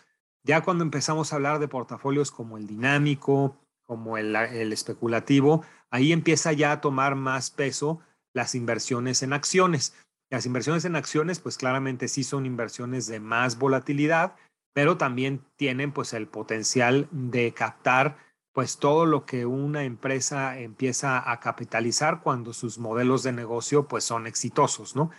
Ya 0.43 0.61
cuando 0.61 0.83
empezamos 0.83 1.31
a 1.31 1.37
hablar 1.37 1.59
de 1.59 1.67
portafolios 1.67 2.31
como 2.31 2.57
el 2.57 2.67
dinámico, 2.67 3.55
como 3.85 4.17
el, 4.17 4.35
el 4.35 4.73
especulativo, 4.73 5.63
ahí 5.89 6.11
empieza 6.11 6.51
ya 6.53 6.71
a 6.71 6.81
tomar 6.81 7.15
más 7.15 7.51
peso 7.51 8.01
las 8.33 8.55
inversiones 8.55 9.23
en 9.23 9.31
acciones. 9.31 9.95
Las 10.29 10.45
inversiones 10.45 10.85
en 10.85 10.95
acciones, 10.95 11.39
pues 11.39 11.57
claramente 11.57 12.07
sí 12.07 12.23
son 12.23 12.45
inversiones 12.45 13.05
de 13.07 13.19
más 13.19 13.57
volatilidad, 13.57 14.35
pero 14.73 14.97
también 14.97 15.41
tienen 15.55 15.91
pues 15.91 16.13
el 16.13 16.27
potencial 16.27 17.07
de 17.11 17.53
captar 17.53 18.17
pues 18.55 18.77
todo 18.77 19.05
lo 19.05 19.25
que 19.25 19.45
una 19.45 19.83
empresa 19.83 20.57
empieza 20.57 21.29
a 21.29 21.41
capitalizar 21.41 22.21
cuando 22.21 22.53
sus 22.53 22.79
modelos 22.79 23.21
de 23.21 23.33
negocio 23.33 23.89
pues 23.89 24.05
son 24.05 24.27
exitosos, 24.27 24.95
¿no? 24.95 25.11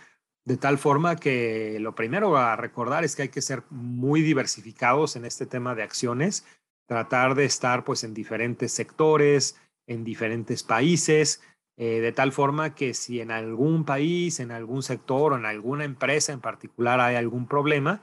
De 0.43 0.57
tal 0.57 0.79
forma 0.79 1.17
que 1.17 1.77
lo 1.79 1.93
primero 1.93 2.35
a 2.35 2.55
recordar 2.55 3.03
es 3.03 3.15
que 3.15 3.21
hay 3.21 3.29
que 3.29 3.43
ser 3.43 3.61
muy 3.69 4.23
diversificados 4.23 5.15
en 5.15 5.23
este 5.23 5.45
tema 5.45 5.75
de 5.75 5.83
acciones, 5.83 6.47
tratar 6.87 7.35
de 7.35 7.45
estar 7.45 7.83
pues 7.83 8.03
en 8.03 8.15
diferentes 8.15 8.71
sectores, 8.71 9.55
en 9.85 10.03
diferentes 10.03 10.63
países, 10.63 11.43
eh, 11.77 11.99
de 11.99 12.11
tal 12.13 12.31
forma 12.31 12.73
que 12.73 12.95
si 12.95 13.21
en 13.21 13.29
algún 13.29 13.85
país, 13.85 14.39
en 14.39 14.49
algún 14.49 14.81
sector 14.81 15.33
o 15.33 15.37
en 15.37 15.45
alguna 15.45 15.83
empresa 15.83 16.33
en 16.33 16.41
particular 16.41 16.99
hay 16.99 17.15
algún 17.15 17.47
problema, 17.47 18.01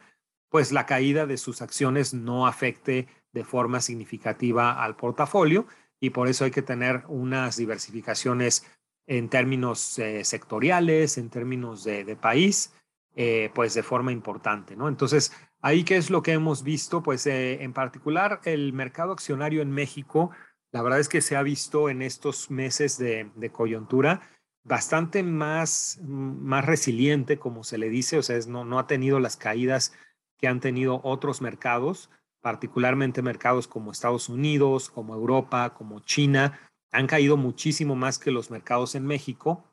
pues 0.48 0.70
la 0.70 0.86
caída 0.86 1.26
de 1.26 1.38
sus 1.38 1.60
acciones 1.60 2.14
no 2.14 2.46
afecte 2.46 3.08
de 3.34 3.44
forma 3.44 3.82
significativa 3.82 4.82
al 4.82 4.96
portafolio 4.96 5.66
y 6.00 6.10
por 6.10 6.28
eso 6.28 6.46
hay 6.46 6.50
que 6.50 6.62
tener 6.62 7.04
unas 7.08 7.58
diversificaciones 7.58 8.66
en 9.06 9.28
términos 9.28 9.98
eh, 9.98 10.24
sectoriales, 10.24 11.18
en 11.18 11.28
términos 11.28 11.84
de, 11.84 12.04
de 12.04 12.16
país, 12.16 12.72
eh, 13.14 13.50
pues 13.54 13.74
de 13.74 13.82
forma 13.82 14.12
importante, 14.12 14.76
¿no? 14.76 14.88
Entonces, 14.88 15.32
ahí 15.60 15.84
qué 15.84 15.96
es 15.96 16.08
lo 16.08 16.22
que 16.22 16.32
hemos 16.32 16.62
visto, 16.62 17.02
pues 17.02 17.26
en 17.26 17.72
particular 17.74 18.40
el 18.44 18.72
mercado 18.72 19.12
accionario 19.12 19.60
en 19.60 19.70
México 19.70 20.30
la 20.74 20.82
verdad 20.82 20.98
es 20.98 21.08
que 21.08 21.20
se 21.20 21.36
ha 21.36 21.42
visto 21.44 21.88
en 21.88 22.02
estos 22.02 22.50
meses 22.50 22.98
de, 22.98 23.30
coyuntura 23.52 24.22
bastante 24.64 25.22
más, 25.22 26.00
más 26.02 26.64
resiliente, 26.66 27.38
como 27.38 27.62
se 27.62 27.78
le 27.78 27.88
dice, 27.88 28.18
o 28.18 28.24
sea, 28.24 28.36
no, 28.48 28.64
no 28.64 28.80
ha 28.80 28.88
tenido 28.88 29.20
las 29.20 29.36
caídas 29.36 29.92
que 30.36 30.48
han 30.48 30.58
tenido 30.58 31.00
otros 31.04 31.40
mercados, 31.40 32.10
particularmente 32.44 33.22
mercados 33.22 33.66
como 33.66 33.90
Estados 33.90 34.28
Unidos, 34.28 34.90
como 34.90 35.14
Europa, 35.14 35.72
como 35.72 36.00
China, 36.00 36.60
han 36.92 37.06
caído 37.06 37.38
muchísimo 37.38 37.96
más 37.96 38.18
que 38.18 38.30
los 38.30 38.50
mercados 38.50 38.94
en 38.94 39.06
México, 39.06 39.64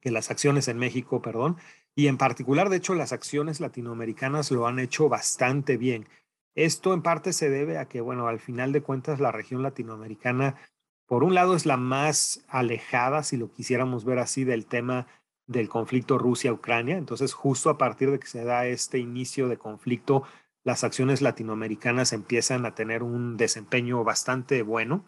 que 0.00 0.10
las 0.10 0.30
acciones 0.30 0.68
en 0.68 0.78
México, 0.78 1.20
perdón, 1.20 1.58
y 1.94 2.06
en 2.06 2.16
particular, 2.16 2.70
de 2.70 2.78
hecho, 2.78 2.94
las 2.94 3.12
acciones 3.12 3.60
latinoamericanas 3.60 4.50
lo 4.50 4.66
han 4.66 4.78
hecho 4.78 5.10
bastante 5.10 5.76
bien. 5.76 6.08
Esto 6.54 6.94
en 6.94 7.02
parte 7.02 7.34
se 7.34 7.50
debe 7.50 7.76
a 7.76 7.90
que, 7.90 8.00
bueno, 8.00 8.26
al 8.26 8.40
final 8.40 8.72
de 8.72 8.80
cuentas, 8.80 9.20
la 9.20 9.30
región 9.30 9.62
latinoamericana, 9.62 10.56
por 11.04 11.24
un 11.24 11.34
lado, 11.34 11.54
es 11.54 11.66
la 11.66 11.76
más 11.76 12.42
alejada, 12.48 13.22
si 13.22 13.36
lo 13.36 13.52
quisiéramos 13.52 14.06
ver 14.06 14.18
así, 14.18 14.44
del 14.44 14.64
tema 14.64 15.08
del 15.46 15.68
conflicto 15.68 16.16
Rusia-Ucrania. 16.16 16.96
Entonces, 16.96 17.34
justo 17.34 17.68
a 17.68 17.76
partir 17.76 18.10
de 18.10 18.18
que 18.18 18.28
se 18.28 18.44
da 18.44 18.66
este 18.66 18.98
inicio 18.98 19.46
de 19.48 19.58
conflicto, 19.58 20.22
las 20.68 20.84
acciones 20.84 21.22
latinoamericanas 21.22 22.12
empiezan 22.12 22.66
a 22.66 22.74
tener 22.74 23.02
un 23.02 23.38
desempeño 23.38 24.04
bastante 24.04 24.62
bueno. 24.62 25.06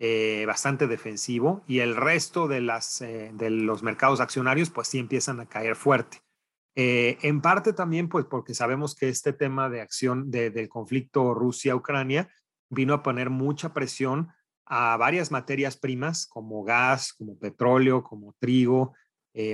Eh, 0.00 0.44
bastante 0.46 0.86
defensivo 0.86 1.64
y 1.66 1.80
el 1.80 1.96
resto 1.96 2.46
de, 2.46 2.60
las, 2.60 3.00
eh, 3.00 3.32
de 3.34 3.50
los 3.50 3.82
mercados 3.82 4.20
accionarios 4.20 4.70
pues 4.70 4.86
sí 4.86 5.00
empiezan 5.00 5.40
a 5.40 5.46
caer 5.46 5.74
fuerte. 5.74 6.18
Eh, 6.76 7.18
en 7.22 7.40
parte 7.40 7.72
también 7.72 8.08
pues 8.08 8.24
porque 8.24 8.54
sabemos 8.54 8.94
que 8.94 9.08
este 9.08 9.32
tema 9.32 9.68
de 9.68 9.80
acción 9.80 10.30
del 10.30 10.68
conflicto 10.68 11.34
Rusia-Ucrania 11.34 12.28
vino 12.68 12.94
a 12.94 13.02
poner 13.02 13.28
mucha 13.28 13.72
presión 13.72 14.28
a 14.66 14.96
varias 14.96 15.32
materias 15.32 15.76
primas 15.76 16.28
como 16.28 16.62
gas, 16.62 17.12
como 17.12 17.36
petróleo, 17.36 18.04
como 18.04 18.36
trigo, 18.38 18.94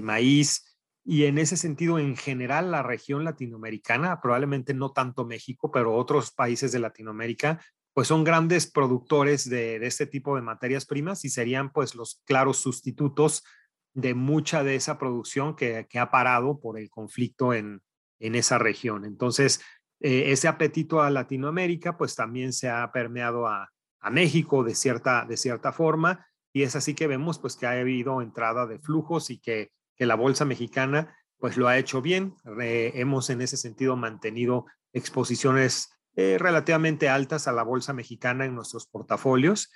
maíz. 0.02 0.73
Y 1.04 1.24
en 1.24 1.38
ese 1.38 1.56
sentido, 1.56 1.98
en 1.98 2.16
general, 2.16 2.70
la 2.70 2.82
región 2.82 3.24
latinoamericana, 3.24 4.20
probablemente 4.20 4.72
no 4.72 4.92
tanto 4.92 5.26
México, 5.26 5.70
pero 5.70 5.94
otros 5.94 6.30
países 6.30 6.72
de 6.72 6.78
Latinoamérica, 6.78 7.60
pues 7.92 8.08
son 8.08 8.24
grandes 8.24 8.66
productores 8.66 9.48
de, 9.48 9.76
este 9.86 10.06
tipo 10.06 10.34
de 10.34 10.42
materias 10.42 10.86
primas 10.86 11.24
y 11.24 11.28
serían 11.28 11.72
pues 11.72 11.94
los 11.94 12.22
claros 12.24 12.56
sustitutos 12.56 13.44
de 13.92 14.14
mucha 14.14 14.64
de 14.64 14.74
esa 14.74 14.98
producción 14.98 15.54
que, 15.54 15.86
ha 15.94 16.10
parado 16.10 16.58
por 16.58 16.78
el 16.78 16.90
conflicto 16.90 17.52
en, 17.52 17.82
en 18.18 18.34
esa 18.34 18.58
región. 18.58 19.04
Entonces, 19.04 19.60
eh, 20.00 20.32
ese 20.32 20.48
apetito 20.48 21.00
a 21.00 21.10
Latinoamérica 21.10 21.96
pues 21.96 22.14
también 22.14 22.52
se 22.52 22.68
ha 22.68 22.90
permeado 22.92 23.46
a, 23.46 23.70
México 24.10 24.62
de 24.64 24.74
cierta, 24.74 25.24
de 25.24 25.38
cierta 25.38 25.72
forma 25.72 26.26
y 26.52 26.62
es 26.62 26.76
así 26.76 26.92
que 26.92 27.06
vemos 27.06 27.38
pues 27.38 27.56
que 27.56 27.66
ha 27.66 27.70
habido 27.70 28.20
entrada 28.20 28.66
de 28.66 28.78
flujos 28.78 29.30
y 29.30 29.38
que, 29.38 29.70
que 29.96 30.06
la 30.06 30.14
bolsa 30.14 30.44
mexicana 30.44 31.16
pues 31.38 31.56
lo 31.56 31.68
ha 31.68 31.78
hecho 31.78 32.00
bien. 32.00 32.34
hemos 32.58 33.28
en 33.28 33.42
ese 33.42 33.56
sentido 33.56 33.96
mantenido 33.96 34.66
exposiciones 34.92 35.90
eh, 36.16 36.38
relativamente 36.38 37.08
altas 37.08 37.48
a 37.48 37.52
la 37.52 37.64
bolsa 37.64 37.92
mexicana 37.92 38.44
en 38.44 38.54
nuestros 38.54 38.86
portafolios. 38.86 39.70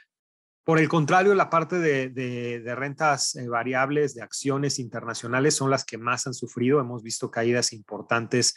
Por 0.65 0.79
el 0.79 0.89
contrario, 0.89 1.35
la 1.35 1.51
parte 1.51 1.79
de, 1.79 2.75
rentas 2.77 3.35
eh, 3.35 3.49
variables, 3.49 4.15
de 4.15 4.23
acciones 4.23 4.79
internacionales, 4.79 5.57
son 5.57 5.71
las 5.71 5.85
que 5.85 5.99
más 5.99 6.27
han 6.27 6.35
sufrido. 6.35 6.79
Hemos 6.79 7.03
visto 7.03 7.31
caídas 7.31 7.73
importantes 7.73 8.55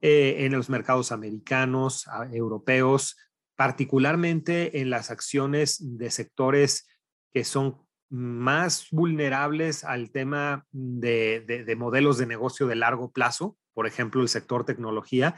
eh, 0.00 0.44
en 0.46 0.52
los 0.52 0.70
mercados 0.70 1.10
americanos, 1.12 2.06
europeos, 2.32 3.16
particularmente 3.56 4.80
en 4.80 4.90
las 4.90 5.10
acciones 5.10 5.78
de 5.80 6.10
sectores 6.10 6.86
que 7.32 7.42
son 7.42 7.85
más 8.08 8.88
vulnerables 8.90 9.84
al 9.84 10.10
tema 10.10 10.66
de 10.70 11.74
modelos 11.76 12.18
de 12.18 12.26
negocio 12.26 12.66
de 12.66 12.76
largo 12.76 13.10
plazo, 13.10 13.56
por 13.74 13.86
ejemplo, 13.86 14.22
el 14.22 14.28
sector 14.28 14.64
tecnología, 14.64 15.36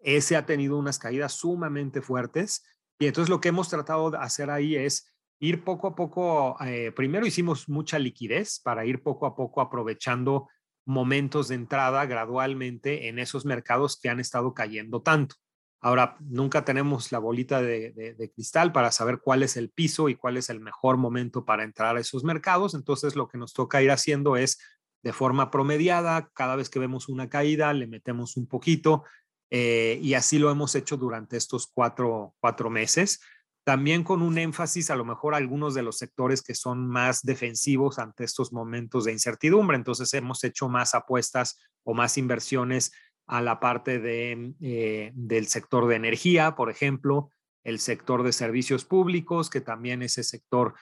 ese 0.00 0.36
ha 0.36 0.46
tenido 0.46 0.76
unas 0.76 0.98
caídas 0.98 1.32
sumamente 1.32 2.02
fuertes. 2.02 2.64
Y 2.98 3.06
entonces 3.06 3.30
lo 3.30 3.40
que 3.40 3.48
hemos 3.48 3.68
tratado 3.68 4.10
de 4.10 4.18
hacer 4.18 4.50
ahí 4.50 4.76
es 4.76 5.14
ir 5.40 5.64
poco 5.64 5.86
a 5.86 5.94
poco, 5.94 6.56
eh, 6.64 6.92
primero 6.94 7.26
hicimos 7.26 7.68
mucha 7.68 7.98
liquidez 7.98 8.60
para 8.60 8.84
ir 8.84 9.02
poco 9.02 9.26
a 9.26 9.36
poco 9.36 9.60
aprovechando 9.60 10.48
momentos 10.84 11.48
de 11.48 11.54
entrada 11.54 12.06
gradualmente 12.06 13.08
en 13.08 13.18
esos 13.18 13.44
mercados 13.44 14.00
que 14.00 14.08
han 14.08 14.20
estado 14.20 14.54
cayendo 14.54 15.02
tanto. 15.02 15.36
Ahora, 15.80 16.16
nunca 16.20 16.64
tenemos 16.64 17.12
la 17.12 17.20
bolita 17.20 17.62
de, 17.62 18.32
cristal 18.34 18.72
para 18.72 18.90
saber 18.90 19.20
cuál 19.22 19.42
es 19.42 19.56
el 19.56 19.70
piso 19.70 20.08
y 20.08 20.16
cuál 20.16 20.36
es 20.36 20.50
el 20.50 20.60
mejor 20.60 20.96
momento 20.96 21.44
para 21.44 21.62
entrar 21.62 21.96
a 21.96 22.00
esos 22.00 22.24
mercados. 22.24 22.74
Entonces, 22.74 23.14
lo 23.14 23.28
que 23.28 23.38
nos 23.38 23.52
toca 23.52 23.82
ir 23.82 23.90
haciendo 23.90 24.36
es 24.36 24.58
de 25.02 25.12
forma 25.12 25.50
promediada, 25.52 26.30
cada 26.34 26.56
vez 26.56 26.68
que 26.68 26.80
vemos 26.80 27.08
una 27.08 27.28
caída, 27.28 27.72
le 27.72 27.86
metemos 27.86 28.36
un 28.36 28.48
poquito, 28.48 29.04
eh, 29.50 29.98
y 30.02 30.14
así 30.14 30.38
lo 30.38 30.50
hemos 30.50 30.74
hecho 30.74 30.96
durante 30.96 31.36
estos 31.36 31.68
cuatro, 31.68 32.34
cuatro 32.40 32.70
meses. 32.70 33.20
También 33.64 34.02
con 34.02 34.22
un 34.22 34.38
énfasis 34.38 34.90
a 34.90 34.96
lo 34.96 35.04
mejor 35.04 35.34
algunos 35.34 35.74
de 35.74 35.82
los 35.82 35.98
sectores 35.98 36.42
que 36.42 36.54
son 36.54 36.88
más 36.88 37.22
defensivos 37.22 37.98
ante 37.98 38.24
estos 38.24 38.52
momentos 38.52 39.04
de 39.04 39.12
incertidumbre. 39.12 39.76
Entonces 39.76 40.12
hemos 40.14 40.42
hecho 40.42 40.68
más 40.68 40.94
apuestas 40.94 41.58
o 41.84 41.94
más 41.94 42.18
inversiones 42.18 42.92
a 43.28 43.42
la 43.42 43.60
parte 43.60 43.98
de, 44.00 44.54
eh, 44.60 45.12
del 45.14 45.46
sector 45.46 45.86
de 45.86 45.96
energía, 45.96 46.56
por 46.56 46.70
ejemplo, 46.70 47.30
el 47.62 47.78
sector 47.78 48.22
de 48.22 48.32
servicios 48.32 48.84
públicos, 48.84 49.50
que 49.50 49.60
también 49.60 50.02
ese 50.02 50.24
sector, 50.24 50.74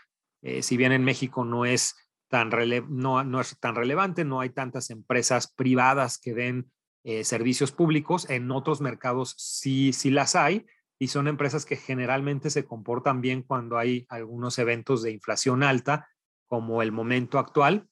eh, 0.42 0.62
si 0.62 0.76
bien 0.76 0.92
en 0.92 1.04
México 1.04 1.44
no 1.44 1.64
es 1.66 1.96
tan, 2.28 2.50
no, 2.88 3.24
no 3.24 3.40
es 3.40 3.58
tan 3.58 3.74
relevante, 3.74 4.24
no 4.24 4.40
hay 4.40 4.50
tantas 4.50 4.90
empresas 4.90 5.52
privadas 5.52 6.18
que 6.18 6.34
den 6.34 6.70
eh, 7.02 7.24
servicios 7.24 7.72
públicos, 7.72 8.30
en 8.30 8.50
otros 8.50 8.80
mercados 8.80 9.34
sí, 9.38 9.92
sí 9.92 10.10
las 10.10 10.36
hay 10.36 10.66
y 10.98 11.08
son 11.08 11.28
empresas 11.28 11.66
que 11.66 11.76
generalmente 11.76 12.50
se 12.50 12.64
comportan 12.64 13.20
bien 13.20 13.42
cuando 13.42 13.76
hay 13.76 14.06
algunos 14.08 14.58
eventos 14.58 15.02
de 15.02 15.10
inflación 15.10 15.62
alta, 15.62 16.08
como 16.46 16.80
el 16.80 16.92
momento 16.92 17.38
actual, 17.38 17.88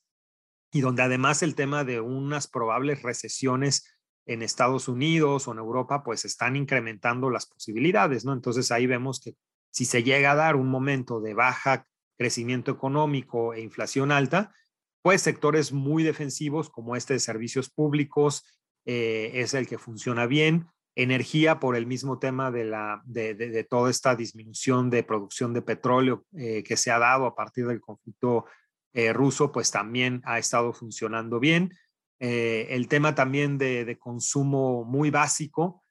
y 0.73 0.81
donde 0.81 1.03
además 1.03 1.43
el 1.43 1.55
tema 1.55 1.85
de 1.85 2.01
unas 2.01 2.47
probables 2.47 3.03
recesiones 3.03 3.94
en 4.27 4.43
Estados 4.43 4.89
Unidos 4.89 5.47
o 5.47 5.53
en 5.53 5.59
Europa, 5.59 6.03
pues 6.03 6.25
están 6.25 6.57
incrementando 6.57 7.31
las 7.31 7.47
posibilidades, 7.47 8.25
¿no? 8.25 8.33
Entonces 8.33 8.71
ahí 8.71 8.87
vemos 8.87 9.21
que 9.21 9.37
si 9.71 9.85
se 9.85 10.03
llega 10.03 10.33
a 10.33 10.37
dar 10.37 10.57
un 10.57 10.69
momento 10.69 11.21
de 11.21 11.35
baja 11.35 11.87
crecimiento 12.17 12.71
económico 12.71 13.55
e 13.55 13.61
inflación 13.61 14.13
alta, 14.13 14.55
pues 15.03 15.21
sectores 15.21 15.73
muy 15.73 16.03
defensivos 16.03 16.71
como 16.71 16.97
este 16.97 17.15
de 17.15 17.21
servicios 17.21 17.69
públicos, 17.71 18.45
eh, 18.87 19.33
es 19.35 19.53
el 19.55 19.67
que 19.67 19.79
funciona 19.79 20.27
bien. 20.27 20.69
Energía 20.97 21.59
por 21.59 21.77
el 21.77 21.87
mismo 21.87 22.19
tema 22.19 22.51
de, 22.51 22.65
la, 22.65 23.03
de, 23.05 23.67
toda 23.69 23.91
esta 23.91 24.15
disminución 24.15 24.91
de 24.91 25.03
producción 25.03 25.53
de 25.53 25.63
petróleo 25.63 26.25
eh, 26.37 26.63
que 26.63 26.77
se 26.77 26.91
ha 26.93 26.99
dado 26.99 27.27
a 27.27 27.35
partir 27.35 27.67
del 27.67 27.81
conflicto 27.81 28.47
eh, 28.93 29.13
ruso, 29.13 29.51
pues 29.51 29.73
también 29.73 30.23
ha 30.25 30.39
estado 30.39 30.73
funcionando 30.73 31.41
bien. 31.41 31.73
El 32.19 32.89
tema 32.89 33.15
también 33.15 33.59
de, 33.59 33.99
consumo 33.99 34.85
muy 34.85 35.11
básico, 35.11 35.85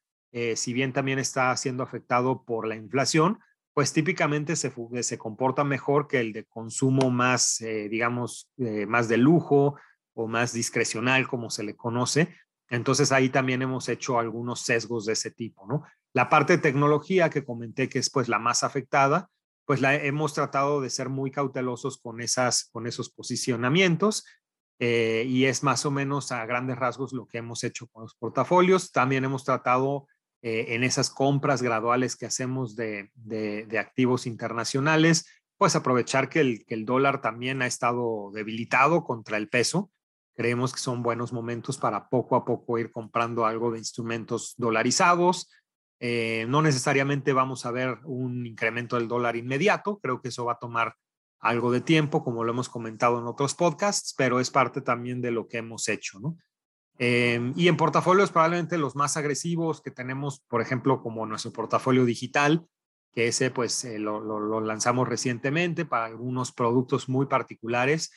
si 0.56 0.74
bien 0.74 0.94
también 0.94 1.20
está 1.20 1.56
siendo 1.58 1.84
afectado 1.84 2.44
por 2.44 2.68
la 2.68 2.76
inflación, 2.76 3.40
pues 3.74 3.94
típicamente 3.94 4.56
se, 4.56 4.74
se 5.02 5.18
comporta 5.18 5.64
mejor 5.64 6.08
que 6.08 6.20
el 6.20 6.34
de 6.34 6.46
consumo 6.46 7.12
más, 7.12 7.58
digamos, 7.60 8.52
más 8.88 9.08
de 9.08 9.18
lujo 9.18 9.76
o 10.14 10.28
más 10.28 10.54
discrecional, 10.54 11.28
como 11.28 11.50
se 11.50 11.64
le 11.64 11.76
conoce, 11.76 12.36
entonces 12.74 13.12
ahí 13.12 13.30
también 13.30 13.62
hemos 13.62 13.88
hecho 13.88 14.18
algunos 14.18 14.62
sesgos 14.62 15.06
de 15.06 15.14
ese 15.14 15.30
tipo, 15.30 15.68
¿no? 15.68 15.84
La 16.12 16.28
parte 16.28 16.54
de 16.54 16.64
tecnología 16.64 17.30
que 17.30 17.46
comenté 17.46 17.88
que 17.88 18.00
es 18.00 18.10
pues 18.10 18.28
la 18.28 18.40
más 18.40 18.64
afectada, 18.64 19.30
pues 19.66 19.80
la 19.80 19.96
hemos 19.96 20.34
tratado 20.34 20.82
de 20.82 20.90
ser 20.90 21.10
muy 21.10 21.30
cautelosos 21.30 22.00
con, 22.00 22.20
esas, 22.20 22.70
con 22.72 22.88
esos 22.88 23.12
posicionamientos 23.12 24.26
eh, 24.86 25.24
y 25.28 25.46
es 25.46 25.64
más 25.64 25.86
o 25.86 25.92
menos 25.92 26.34
a 26.34 26.46
grandes 26.46 26.78
rasgos 26.78 27.14
lo 27.14 27.26
que 27.28 27.38
hemos 27.38 27.64
hecho 27.64 27.88
con 27.88 28.04
los 28.04 28.16
portafolios. 28.16 28.92
También 28.92 29.24
hemos 29.24 29.46
tratado 29.46 30.08
eh, 30.42 30.66
en 30.76 30.84
esas 30.84 31.10
compras 31.10 31.62
graduales 31.62 32.18
que 32.18 32.26
hacemos 32.26 32.76
de, 32.76 33.12
de, 33.16 33.80
activos 33.80 34.26
internacionales, 34.28 35.26
pues 35.58 35.76
aprovechar 35.78 36.28
que 36.28 36.42
el, 36.42 36.66
que 36.66 36.74
el 36.74 36.86
dólar 36.86 37.22
también 37.22 37.62
ha 37.62 37.68
estado 37.68 38.32
debilitado 38.34 39.06
contra 39.06 39.38
el 39.38 39.48
peso 39.48 39.90
Creemos 40.36 40.74
que 40.74 40.80
son 40.80 41.04
buenos 41.04 41.32
momentos 41.32 41.78
para 41.78 42.10
poco 42.10 42.36
a 42.36 42.44
poco 42.44 42.80
ir 42.80 42.92
comprando 42.92 43.46
algo 43.46 43.72
de 43.72 43.78
instrumentos 43.78 44.56
dolarizados. 44.58 45.52
Eh, 46.00 46.46
no 46.50 46.62
necesariamente 46.64 47.34
vamos 47.34 47.66
a 47.66 47.72
ver 47.72 48.00
un 48.04 48.46
incremento 48.48 48.96
del 48.96 49.08
dólar 49.08 49.36
inmediato, 49.36 50.00
creo 50.00 50.22
que 50.22 50.30
eso 50.30 50.46
va 50.46 50.54
a 50.54 50.60
tomar 50.60 50.96
algo 51.44 51.72
de 51.72 51.82
tiempo, 51.82 52.24
como 52.24 52.44
lo 52.44 52.54
hemos 52.54 52.70
comentado 52.70 53.20
en 53.20 53.28
otros 53.28 53.54
podcasts, 53.54 54.16
pero 54.18 54.40
es 54.40 54.50
parte 54.50 54.82
también 54.82 55.22
de 55.22 55.32
lo 55.32 55.48
que 55.48 55.58
hemos 55.58 55.88
hecho, 55.90 56.20
¿no? 56.20 56.38
Eh, 57.00 57.52
y 57.56 57.68
en 57.68 57.76
portafolios 57.76 58.32
probablemente 58.32 58.78
los 58.78 58.96
más 58.96 59.18
agresivos 59.18 59.82
que 59.82 59.92
tenemos, 59.92 60.40
por 60.48 60.62
ejemplo, 60.62 61.02
como 61.02 61.26
nuestro 61.26 61.52
portafolio 61.52 62.06
digital, 62.06 62.66
que 63.12 63.28
ese 63.28 63.52
pues 63.52 63.84
eh, 63.84 64.00
lo, 64.00 64.20
lo, 64.22 64.62
lanzamos 64.62 65.08
recientemente 65.08 65.86
para 65.86 66.06
algunos 66.06 66.52
productos 66.52 67.10
muy 67.10 67.26
particulares 67.26 68.12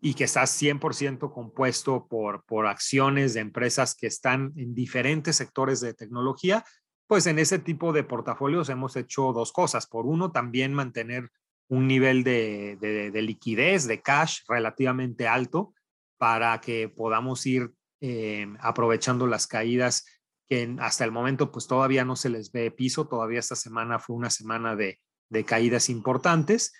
y 0.00 0.14
que 0.14 0.24
está 0.24 0.42
100% 0.42 1.32
compuesto 1.32 2.06
por, 2.06 2.44
por 2.44 2.66
acciones 2.66 3.34
de 3.34 3.40
empresas 3.40 3.96
que 3.96 4.06
están 4.06 4.52
en 4.56 4.74
diferentes 4.74 5.36
sectores 5.36 5.80
de 5.80 5.94
tecnología, 5.94 6.64
pues 7.08 7.26
en 7.26 7.38
ese 7.38 7.58
tipo 7.58 7.92
de 7.92 8.04
portafolios 8.04 8.68
hemos 8.68 8.94
hecho 8.94 9.32
dos 9.32 9.52
cosas. 9.52 9.86
Por 9.86 10.06
uno, 10.06 10.30
también 10.30 10.74
mantener 10.74 11.30
un 11.68 11.86
nivel 11.86 12.24
de, 12.24 13.10
liquidez, 13.14 13.86
de 13.86 14.00
cash 14.00 14.40
relativamente 14.48 15.28
alto 15.28 15.74
para 16.16 16.60
que 16.60 16.88
podamos 16.88 17.44
ir 17.46 17.72
eh, 18.00 18.46
aprovechando 18.60 19.26
las 19.26 19.46
caídas 19.46 20.04
que 20.48 20.76
hasta 20.80 21.04
el 21.04 21.12
momento 21.12 21.52
pues 21.52 21.66
todavía 21.66 22.04
no 22.04 22.16
se 22.16 22.30
les 22.30 22.50
ve 22.50 22.70
piso, 22.70 23.06
todavía 23.06 23.38
esta 23.38 23.56
semana 23.56 23.98
fue 23.98 24.16
una 24.16 24.30
semana 24.30 24.76
de, 24.76 24.98
de 25.28 25.44
caídas 25.44 25.90
importantes. 25.90 26.72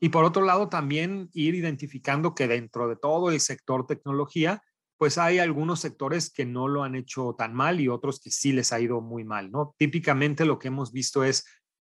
Y 0.00 0.08
por 0.08 0.24
otro 0.24 0.44
lado, 0.44 0.68
también 0.68 1.30
ir 1.32 1.54
identificando 1.54 2.34
que 2.34 2.48
dentro 2.48 2.88
de 2.88 2.96
todo 2.96 3.30
el 3.30 3.38
sector 3.38 3.86
tecnología, 3.86 4.60
pues 4.98 5.16
hay 5.18 5.38
algunos 5.38 5.80
sectores 5.80 6.32
que 6.32 6.44
no 6.44 6.66
lo 6.66 6.82
han 6.82 6.96
hecho 6.96 7.36
tan 7.38 7.54
mal 7.54 7.80
y 7.80 7.88
otros 7.88 8.20
que 8.20 8.30
sí 8.30 8.52
les 8.52 8.72
ha 8.72 8.80
ido 8.80 9.00
muy 9.00 9.24
mal, 9.24 9.52
¿no? 9.52 9.74
Típicamente 9.78 10.44
lo 10.44 10.58
que 10.58 10.68
hemos 10.68 10.92
visto 10.92 11.22
es 11.22 11.44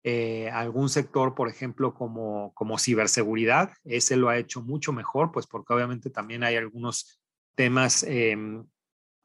eh, 0.04 0.50
algún 0.50 0.90
sector, 0.90 1.36
por 1.36 1.48
ejemplo, 1.48 1.94
como, 1.94 2.54
como 2.54 2.80
ciberseguridad, 2.80 3.74
ese 3.84 4.16
lo 4.16 4.30
ha 4.30 4.38
hecho 4.38 4.62
mucho 4.62 4.94
mejor, 4.94 5.32
pues 5.32 5.46
porque 5.48 5.74
obviamente 5.74 6.10
también 6.10 6.44
hay 6.44 6.56
algunos 6.56 7.22
temas 7.56 8.04
em, 8.04 8.66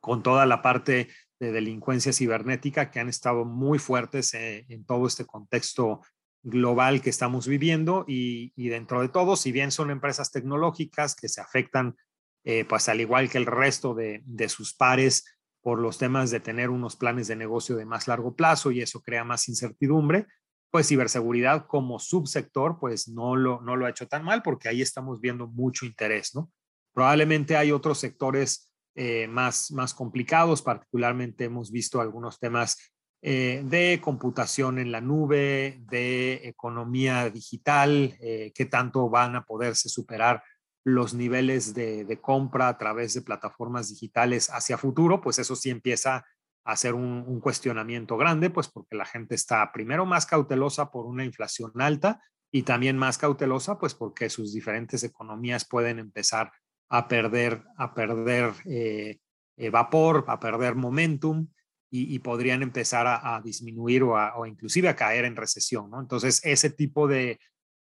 con 0.00 0.22
toda 0.22 0.44
la 0.44 0.60
parte 0.60 1.08
de 1.38 1.52
delincuencia 1.52 2.12
cibernética 2.12 2.90
que 2.90 3.00
han 3.00 3.08
estado 3.08 3.44
muy 3.44 3.78
fuertes 3.78 4.34
eh, 4.34 4.66
en 4.68 4.84
todo 4.84 5.06
este 5.06 5.24
contexto 5.24 6.00
global 6.42 7.02
que 7.02 7.10
estamos 7.10 7.48
viviendo 7.48 8.04
y, 8.06 8.52
dentro 8.68 9.00
de 9.00 9.08
todo, 9.08 9.36
si 9.36 9.52
bien 9.52 9.72
son 9.72 9.90
empresas 9.90 10.30
tecnológicas 10.30 11.16
que 11.16 11.28
se 11.28 11.40
afectan 11.40 11.96
eh, 12.44 12.64
pues 12.64 12.88
al 12.88 13.00
igual 13.00 13.28
que 13.28 13.38
el 13.38 13.46
resto 13.46 13.94
de, 13.94 14.22
sus 14.48 14.72
pares, 14.72 15.24
por 15.60 15.80
los 15.80 15.98
temas 15.98 16.30
de 16.30 16.38
tener 16.38 16.70
unos 16.70 16.94
planes 16.94 17.26
de 17.26 17.34
negocio 17.34 17.74
de 17.74 17.84
más 17.84 18.06
largo 18.06 18.36
plazo 18.36 18.70
y 18.70 18.80
eso 18.80 19.02
crea 19.02 19.24
más 19.24 19.48
incertidumbre, 19.48 20.28
pues 20.70 20.88
ciberseguridad 20.88 21.66
como 21.66 21.98
subsector, 21.98 22.78
pues 22.78 23.08
no 23.08 23.36
lo, 23.36 23.60
no 23.62 23.76
lo 23.76 23.86
ha 23.86 23.90
hecho 23.90 24.08
tan 24.08 24.24
mal 24.24 24.42
porque 24.42 24.68
ahí 24.68 24.82
estamos 24.82 25.20
viendo 25.20 25.46
mucho 25.46 25.86
interés, 25.86 26.34
¿no? 26.34 26.50
Probablemente 26.92 27.56
hay 27.56 27.72
otros 27.72 27.98
sectores 27.98 28.72
eh, 28.94 29.28
más, 29.28 29.70
más 29.70 29.94
complicados, 29.94 30.62
particularmente 30.62 31.44
hemos 31.44 31.70
visto 31.70 32.00
algunos 32.00 32.38
temas 32.38 32.78
eh, 33.22 33.62
de 33.64 34.00
computación 34.02 34.78
en 34.78 34.92
la 34.92 35.00
nube, 35.00 35.82
de 35.90 36.48
economía 36.48 37.28
digital, 37.30 38.16
qué 38.18 38.68
tanto 38.70 39.10
van 39.10 39.36
a 39.36 39.44
poderse 39.44 39.88
superar 39.88 40.42
los 40.86 41.14
niveles 41.14 41.74
de, 41.74 42.20
compra 42.22 42.68
a 42.68 42.78
través 42.78 43.12
de 43.12 43.22
plataformas 43.22 43.88
digitales 43.88 44.48
hacia 44.50 44.78
futuro, 44.78 45.20
pues 45.20 45.40
eso 45.40 45.56
sí 45.56 45.68
empieza 45.68 46.24
a 46.66 46.76
ser 46.76 46.94
un, 46.94 47.40
cuestionamiento 47.40 48.16
grande, 48.16 48.50
pues 48.50 48.68
porque 48.68 48.96
la 48.96 49.06
gente 49.06 49.34
está 49.34 49.70
primero 49.72 50.04
más 50.04 50.26
cautelosa 50.26 50.90
por 50.90 51.06
una 51.06 51.24
inflación 51.24 51.72
alta 51.80 52.20
y 52.50 52.64
también 52.64 52.98
más 52.98 53.18
cautelosa, 53.18 53.78
pues 53.78 53.94
porque 53.94 54.28
sus 54.28 54.52
diferentes 54.52 55.04
economías 55.04 55.64
pueden 55.64 56.00
empezar 56.00 56.50
a 56.88 57.06
perder, 57.06 57.62
a 57.78 57.94
perder 57.94 58.52
eh, 58.64 59.20
eh, 59.56 59.70
vapor, 59.70 60.24
a 60.26 60.40
perder 60.40 60.74
momentum 60.74 61.48
y, 61.88 62.18
podrían 62.18 62.62
empezar 62.62 63.06
a, 63.06 63.40
disminuir 63.42 64.02
o, 64.02 64.14
o, 64.14 64.44
inclusive 64.44 64.88
a 64.88 64.96
caer 64.96 65.24
en 65.24 65.36
recesión. 65.36 65.90
Entonces, 65.98 66.42
ese 66.44 66.68
tipo 66.68 67.08
de, 67.08 67.38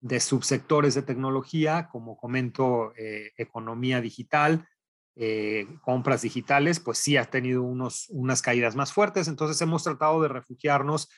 de 0.04 0.20
subsectores 0.20 0.94
de 0.94 1.00
tecnología, 1.00 1.88
como 1.90 2.18
comento, 2.18 2.92
eh, 2.98 3.32
economía 3.38 4.02
digital, 4.02 4.68
eh, 5.16 5.66
compras 5.82 6.22
digitales, 6.22 6.80
pues 6.80 6.98
sí 6.98 7.16
ha 7.16 7.24
tenido 7.24 7.62
unos, 7.62 8.06
unas 8.10 8.42
caídas 8.42 8.76
más 8.76 8.92
fuertes. 8.92 9.28
Entonces 9.28 9.60
hemos 9.60 9.84
tratado 9.84 10.22
de 10.22 10.28
refugiarnos 10.28 11.08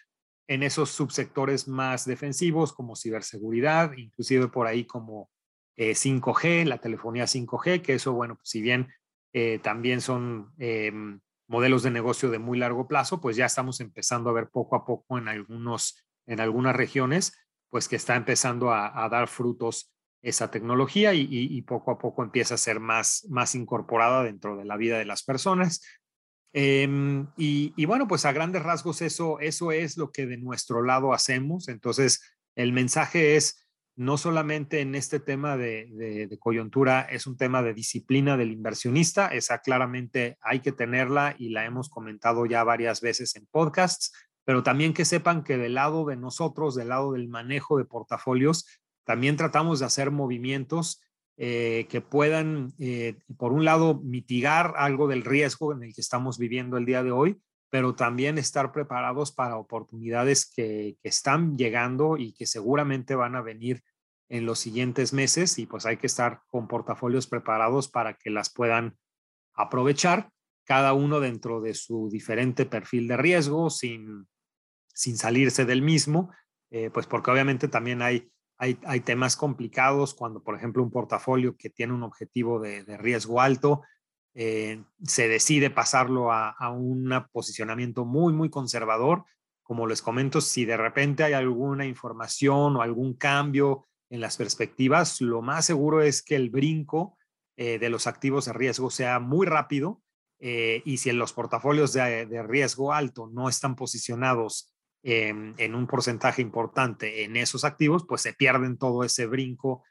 en 0.48 0.62
esos 0.62 0.90
subsectores 0.90 1.66
más 1.66 2.04
defensivos 2.04 2.72
como 2.72 2.94
ciberseguridad, 2.94 3.92
inclusive 3.96 4.48
por 4.48 4.66
ahí 4.66 4.84
como 4.84 5.30
5G, 5.76 6.44
eh, 6.44 6.64
la 6.64 6.78
telefonía 6.78 7.24
5G, 7.24 7.82
que 7.82 7.94
eso, 7.94 8.12
bueno, 8.12 8.38
si 8.42 8.62
bien 8.62 8.88
también 9.62 10.00
son 10.00 10.54
modelos 11.46 11.82
de 11.82 11.90
negocio 11.90 12.30
de 12.30 12.38
muy 12.38 12.58
largo 12.58 12.88
plazo, 12.88 13.20
pues 13.20 13.36
ya 13.36 13.44
estamos 13.44 13.80
empezando 13.80 14.30
a 14.30 14.32
ver 14.32 14.48
poco 14.48 14.76
a 14.76 14.86
poco 14.86 15.18
en, 15.18 15.28
algunos, 15.28 16.02
en 16.26 16.40
algunas 16.40 16.74
regiones 16.74 17.34
pues 17.70 17.88
que 17.88 17.96
está 17.96 18.16
empezando 18.16 18.72
a, 18.72 19.08
dar 19.10 19.28
frutos 19.28 19.92
esa 20.26 20.50
tecnología 20.50 21.14
y, 21.14 21.62
poco 21.62 21.92
a 21.92 21.98
poco 21.98 22.24
empieza 22.24 22.54
a 22.54 22.58
ser 22.58 22.80
más, 22.80 23.24
más 23.30 23.54
incorporada 23.54 24.24
dentro 24.24 24.56
de 24.56 24.64
la 24.64 24.76
vida 24.76 24.98
de 24.98 25.04
las 25.04 25.22
personas. 25.22 25.82
Em, 26.52 27.28
y, 27.36 27.84
bueno, 27.86 28.08
pues 28.08 28.24
a 28.24 28.32
grandes 28.32 28.64
rasgos 28.64 29.02
eso, 29.02 29.38
eso 29.38 29.70
es 29.70 29.96
lo 29.96 30.10
que 30.10 30.26
de 30.26 30.36
nuestro 30.36 30.82
lado 30.82 31.12
hacemos. 31.12 31.68
Entonces, 31.68 32.20
el 32.56 32.72
mensaje 32.72 33.36
es 33.36 33.68
no 33.94 34.18
solamente 34.18 34.80
en 34.80 34.96
este 34.96 35.20
tema 35.20 35.56
de, 35.56 35.86
de, 36.28 36.38
coyuntura, 36.38 37.02
es 37.02 37.28
un 37.28 37.36
tema 37.36 37.62
de 37.62 37.72
disciplina 37.72 38.36
del 38.36 38.50
inversionista. 38.50 39.28
Esa 39.28 39.60
claramente 39.60 40.38
hay 40.40 40.58
que 40.58 40.72
tenerla 40.72 41.36
y 41.38 41.50
la 41.50 41.66
hemos 41.66 41.88
comentado 41.88 42.46
ya 42.46 42.64
varias 42.64 43.00
veces 43.00 43.36
en 43.36 43.46
podcasts 43.46 44.12
pero 44.46 44.62
también 44.62 44.94
que 44.94 45.04
sepan 45.04 45.42
que 45.42 45.58
del 45.58 45.74
lado 45.74 46.06
de 46.06 46.16
nosotros, 46.16 46.76
del 46.76 46.90
lado 46.90 47.12
del 47.14 47.28
manejo 47.28 47.78
de 47.78 47.84
portafolios, 47.84 48.64
también 49.06 49.36
tratamos 49.36 49.78
de 49.78 49.86
hacer 49.86 50.10
movimientos 50.10 51.00
eh, 51.38 51.86
que 51.88 52.00
puedan, 52.00 52.72
eh, 52.78 53.18
por 53.38 53.52
un 53.52 53.64
lado, 53.64 54.00
mitigar 54.02 54.74
algo 54.76 55.06
del 55.06 55.24
riesgo 55.24 55.72
en 55.72 55.84
el 55.84 55.94
que 55.94 56.00
estamos 56.00 56.38
viviendo 56.38 56.76
el 56.76 56.86
día 56.86 57.02
de 57.02 57.12
hoy, 57.12 57.40
pero 57.70 57.94
también 57.94 58.36
estar 58.36 58.72
preparados 58.72 59.32
para 59.32 59.56
oportunidades 59.56 60.50
que, 60.50 60.96
están 61.02 61.56
llegando 61.56 62.16
y 62.16 62.32
que 62.32 62.46
seguramente 62.46 63.14
van 63.14 63.36
a 63.36 63.42
venir 63.42 63.82
en 64.28 64.44
los 64.44 64.58
siguientes 64.58 65.12
meses 65.12 65.58
y 65.58 65.66
pues 65.66 65.86
hay 65.86 65.98
que 65.98 66.08
estar 66.08 66.40
con 66.48 66.66
portafolios 66.66 67.28
preparados 67.28 67.88
para 67.88 68.14
que 68.14 68.30
las 68.30 68.52
puedan 68.52 68.96
aprovechar, 69.54 70.30
cada 70.64 70.94
uno 70.94 71.20
dentro 71.20 71.60
de 71.60 71.74
su 71.74 72.08
diferente 72.10 72.66
perfil 72.66 73.06
de 73.06 73.16
riesgo, 73.18 73.70
sin, 73.70 74.26
sin 74.92 75.16
salirse 75.16 75.64
del 75.64 75.80
mismo, 75.80 76.32
eh, 76.70 76.90
pues 76.92 77.06
porque 77.06 77.30
obviamente 77.30 77.68
también 77.68 78.02
hay, 78.02 78.32
hay, 78.58 79.00
temas 79.00 79.36
complicados 79.36 80.14
cuando, 80.14 80.42
por 80.42 80.56
ejemplo, 80.56 80.82
un 80.82 80.90
portafolio 80.90 81.56
que 81.56 81.70
tiene 81.70 81.92
un 81.92 82.02
objetivo 82.02 82.58
de, 82.58 82.84
riesgo 82.96 83.40
alto, 83.40 83.82
eh, 84.34 84.82
se 85.02 85.28
decide 85.28 85.70
pasarlo 85.70 86.32
a, 86.32 86.50
a 86.50 86.70
un 86.70 87.10
posicionamiento 87.32 88.04
muy, 88.04 88.32
muy 88.32 88.48
conservador. 88.48 89.24
Como 89.62 89.86
les 89.86 90.00
comento, 90.00 90.40
si 90.40 90.64
de 90.64 90.76
repente 90.76 91.24
hay 91.24 91.34
alguna 91.34 91.86
información 91.86 92.76
o 92.76 92.82
algún 92.82 93.14
cambio 93.14 93.88
en 94.08 94.20
las 94.20 94.36
perspectivas, 94.36 95.20
lo 95.20 95.42
más 95.42 95.66
seguro 95.66 96.00
es 96.00 96.22
que 96.22 96.36
el 96.36 96.50
brinco 96.50 97.18
eh, 97.56 97.78
de 97.78 97.90
los 97.90 98.06
activos 98.06 98.46
de 98.46 98.52
riesgo 98.52 98.90
sea 98.90 99.18
muy 99.20 99.46
rápido 99.46 100.02
y 100.38 100.98
si 100.98 101.08
en 101.08 101.18
los 101.18 101.32
portafolios 101.32 101.94
de, 101.94 102.42
riesgo 102.42 102.92
alto 102.92 103.26
no 103.32 103.48
están 103.48 103.74
posicionados 103.74 104.75
en 105.08 105.74
un 105.74 105.86
porcentaje 105.86 106.42
importante 106.42 107.22
en 107.22 107.36
esos 107.36 107.64
activos, 107.64 108.04
pues 108.08 108.22
se 108.22 108.32
pierden 108.32 108.76
todo 108.76 109.04
ese 109.04 109.26
brinco 109.26 109.84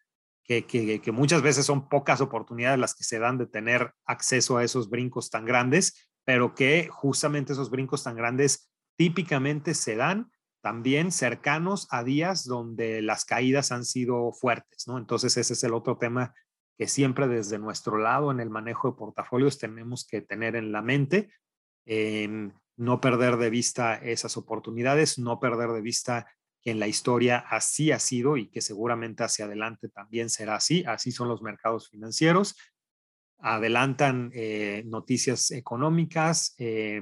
que, 0.44 0.66
que, 0.66 1.12
muchas 1.12 1.42
veces 1.42 1.66
son 1.66 1.90
pocas 1.90 2.22
oportunidades 2.22 2.78
las 2.78 2.94
que 2.94 3.04
se 3.04 3.18
dan 3.18 3.38
de 3.38 3.48
tener 3.48 3.94
acceso 4.06 4.58
a 4.58 4.64
esos 4.64 4.90
brincos 4.90 5.32
tan 5.32 5.46
grandes, 5.46 6.12
pero 6.24 6.54
que 6.54 6.88
justamente 6.92 7.54
esos 7.54 7.72
brincos 7.72 8.04
tan 8.04 8.16
grandes 8.16 8.70
típicamente 8.96 9.74
se 9.74 9.96
dan 9.96 10.32
también 10.62 11.12
cercanos 11.12 11.88
a 11.92 12.04
días 12.04 12.46
donde 12.46 13.02
las 13.02 13.26
caídas 13.26 13.72
han 13.72 13.86
sido 13.86 14.34
fuertes, 14.34 14.88
¿no? 14.88 14.98
Entonces 14.98 15.38
ese 15.38 15.54
es 15.54 15.64
el 15.64 15.74
otro 15.74 15.98
tema 15.98 16.34
que 16.78 16.88
siempre 16.88 17.28
desde 17.28 17.58
nuestro 17.58 17.98
lado 17.98 18.32
en 18.32 18.40
el 18.40 18.50
manejo 18.50 18.92
de 18.92 18.98
portafolios 18.98 19.58
tenemos 19.58 20.06
que 20.06 20.22
tener 20.22 20.56
en 20.56 20.72
la 20.72 20.82
mente. 20.82 21.30
Eh, 21.86 22.52
no 22.78 23.00
perder 23.02 23.38
de 23.38 23.50
vista 23.50 23.96
esas 23.96 24.38
oportunidades, 24.38 25.18
no 25.18 25.40
perder 25.40 25.72
de 25.72 25.82
vista 25.82 26.28
que 26.62 26.72
en 26.72 26.80
la 26.80 26.88
historia 26.88 27.38
así 27.38 27.92
ha 27.92 28.00
sido 28.00 28.38
y 28.38 28.50
que 28.50 28.62
seguramente 28.62 29.24
hacia 29.24 29.46
adelante 29.46 29.88
también 29.90 30.30
será 30.30 30.56
así. 30.56 30.84
Así 30.86 31.12
son 31.12 31.28
los 31.28 31.42
mercados 31.42 31.90
financieros. 31.90 32.58
Adelantan 33.38 34.32
eh, 34.34 34.84
noticias 34.86 35.52
económicas, 35.52 36.56
eh, 36.58 37.02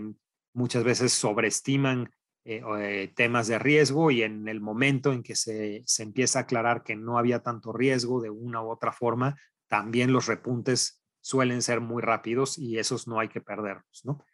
muchas 0.53 0.83
veces 0.83 1.13
sobreestiman 1.13 2.11
eh, 2.45 3.13
temas 3.15 3.47
de 3.47 3.57
riesgo 3.57 4.11
y 4.11 4.23
en 4.23 4.49
el 4.49 4.59
momento 4.59 5.13
en 5.13 5.23
que 5.23 5.35
se, 5.35 5.81
se 5.85 6.03
empieza 6.03 6.39
a 6.39 6.41
aclarar 6.41 6.83
que 6.83 6.97
no 6.97 7.17
había 7.17 7.41
tanto 7.41 7.71
riesgo 7.71 8.21
de 8.21 8.29
una 8.29 8.61
u 8.61 8.69
otra 8.69 8.91
forma, 8.91 9.39
también 9.69 10.11
los 10.11 10.27
repuntes 10.27 11.01
suelen 11.21 11.61
ser 11.61 11.79
muy 11.79 12.01
rápidos 12.01 12.57
y 12.57 12.79
esos 12.79 13.07
no 13.07 13.21
hay 13.21 13.29
que 13.29 13.39
perderlos, 13.39 14.01
¿no? 14.03 14.25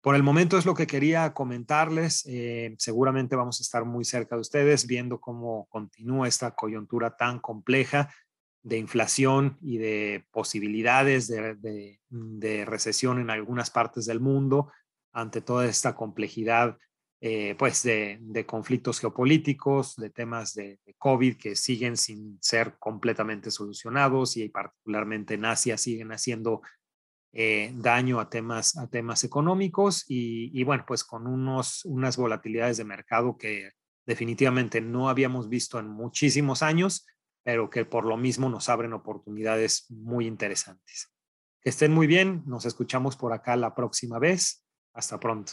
Por 0.00 0.14
el 0.14 0.22
momento 0.22 0.56
es 0.56 0.64
lo 0.64 0.74
que 0.74 0.86
quería 0.86 1.34
comentarles. 1.34 2.24
Eh, 2.26 2.74
seguramente 2.78 3.36
vamos 3.36 3.60
a 3.60 3.62
estar 3.62 3.84
muy 3.84 4.04
cerca 4.04 4.34
de 4.34 4.40
ustedes 4.40 4.86
viendo 4.86 5.20
cómo 5.20 5.66
continúa 5.68 6.26
esta 6.26 6.52
coyuntura 6.52 7.16
tan 7.16 7.38
compleja 7.38 8.10
de 8.62 8.78
inflación 8.78 9.58
y 9.60 9.78
de 9.78 10.26
posibilidades 10.30 11.28
de, 11.28 11.98
recesión 12.66 13.18
en 13.20 13.30
algunas 13.30 13.70
partes 13.70 14.06
del 14.06 14.20
mundo 14.20 14.70
ante 15.12 15.40
toda 15.40 15.66
esta 15.66 15.94
complejidad 15.94 16.78
eh, 17.22 17.54
pues 17.58 17.82
de, 17.82 18.44
conflictos 18.46 19.00
geopolíticos, 19.00 19.96
de 19.96 20.08
temas 20.08 20.54
de, 20.54 20.78
COVID 20.98 21.36
que 21.36 21.56
siguen 21.56 21.96
sin 21.96 22.38
ser 22.40 22.76
completamente 22.78 23.50
solucionados 23.50 24.36
y 24.36 24.48
particularmente 24.48 25.34
en 25.34 25.44
Asia 25.44 25.76
siguen 25.76 26.12
haciendo 26.12 26.62
eh, 27.32 27.72
daño 27.74 28.18
a 28.20 28.28
temas, 28.28 28.76
a 28.76 28.88
temas 28.88 29.22
económicos 29.24 30.04
y, 30.08 30.62
bueno, 30.64 30.84
pues 30.86 31.04
con 31.04 31.26
unos, 31.26 31.84
unas 31.84 32.16
volatilidades 32.16 32.76
de 32.76 32.84
mercado 32.84 33.36
que 33.36 33.70
definitivamente 34.06 34.80
no 34.80 35.08
habíamos 35.08 35.48
visto 35.48 35.78
en 35.78 35.88
muchísimos 35.88 36.62
años, 36.62 37.06
pero 37.44 37.70
que 37.70 37.84
por 37.84 38.04
lo 38.04 38.16
mismo 38.16 38.48
nos 38.48 38.68
abren 38.68 38.92
oportunidades 38.92 39.86
muy 39.90 40.26
interesantes. 40.26 41.12
Que 41.62 41.70
estén 41.70 41.92
muy 41.92 42.06
bien, 42.06 42.42
nos 42.46 42.64
escuchamos 42.64 43.16
por 43.16 43.32
acá 43.32 43.56
la 43.56 43.74
próxima 43.74 44.18
vez. 44.18 44.64
Hasta 44.92 45.20
pronto. 45.20 45.52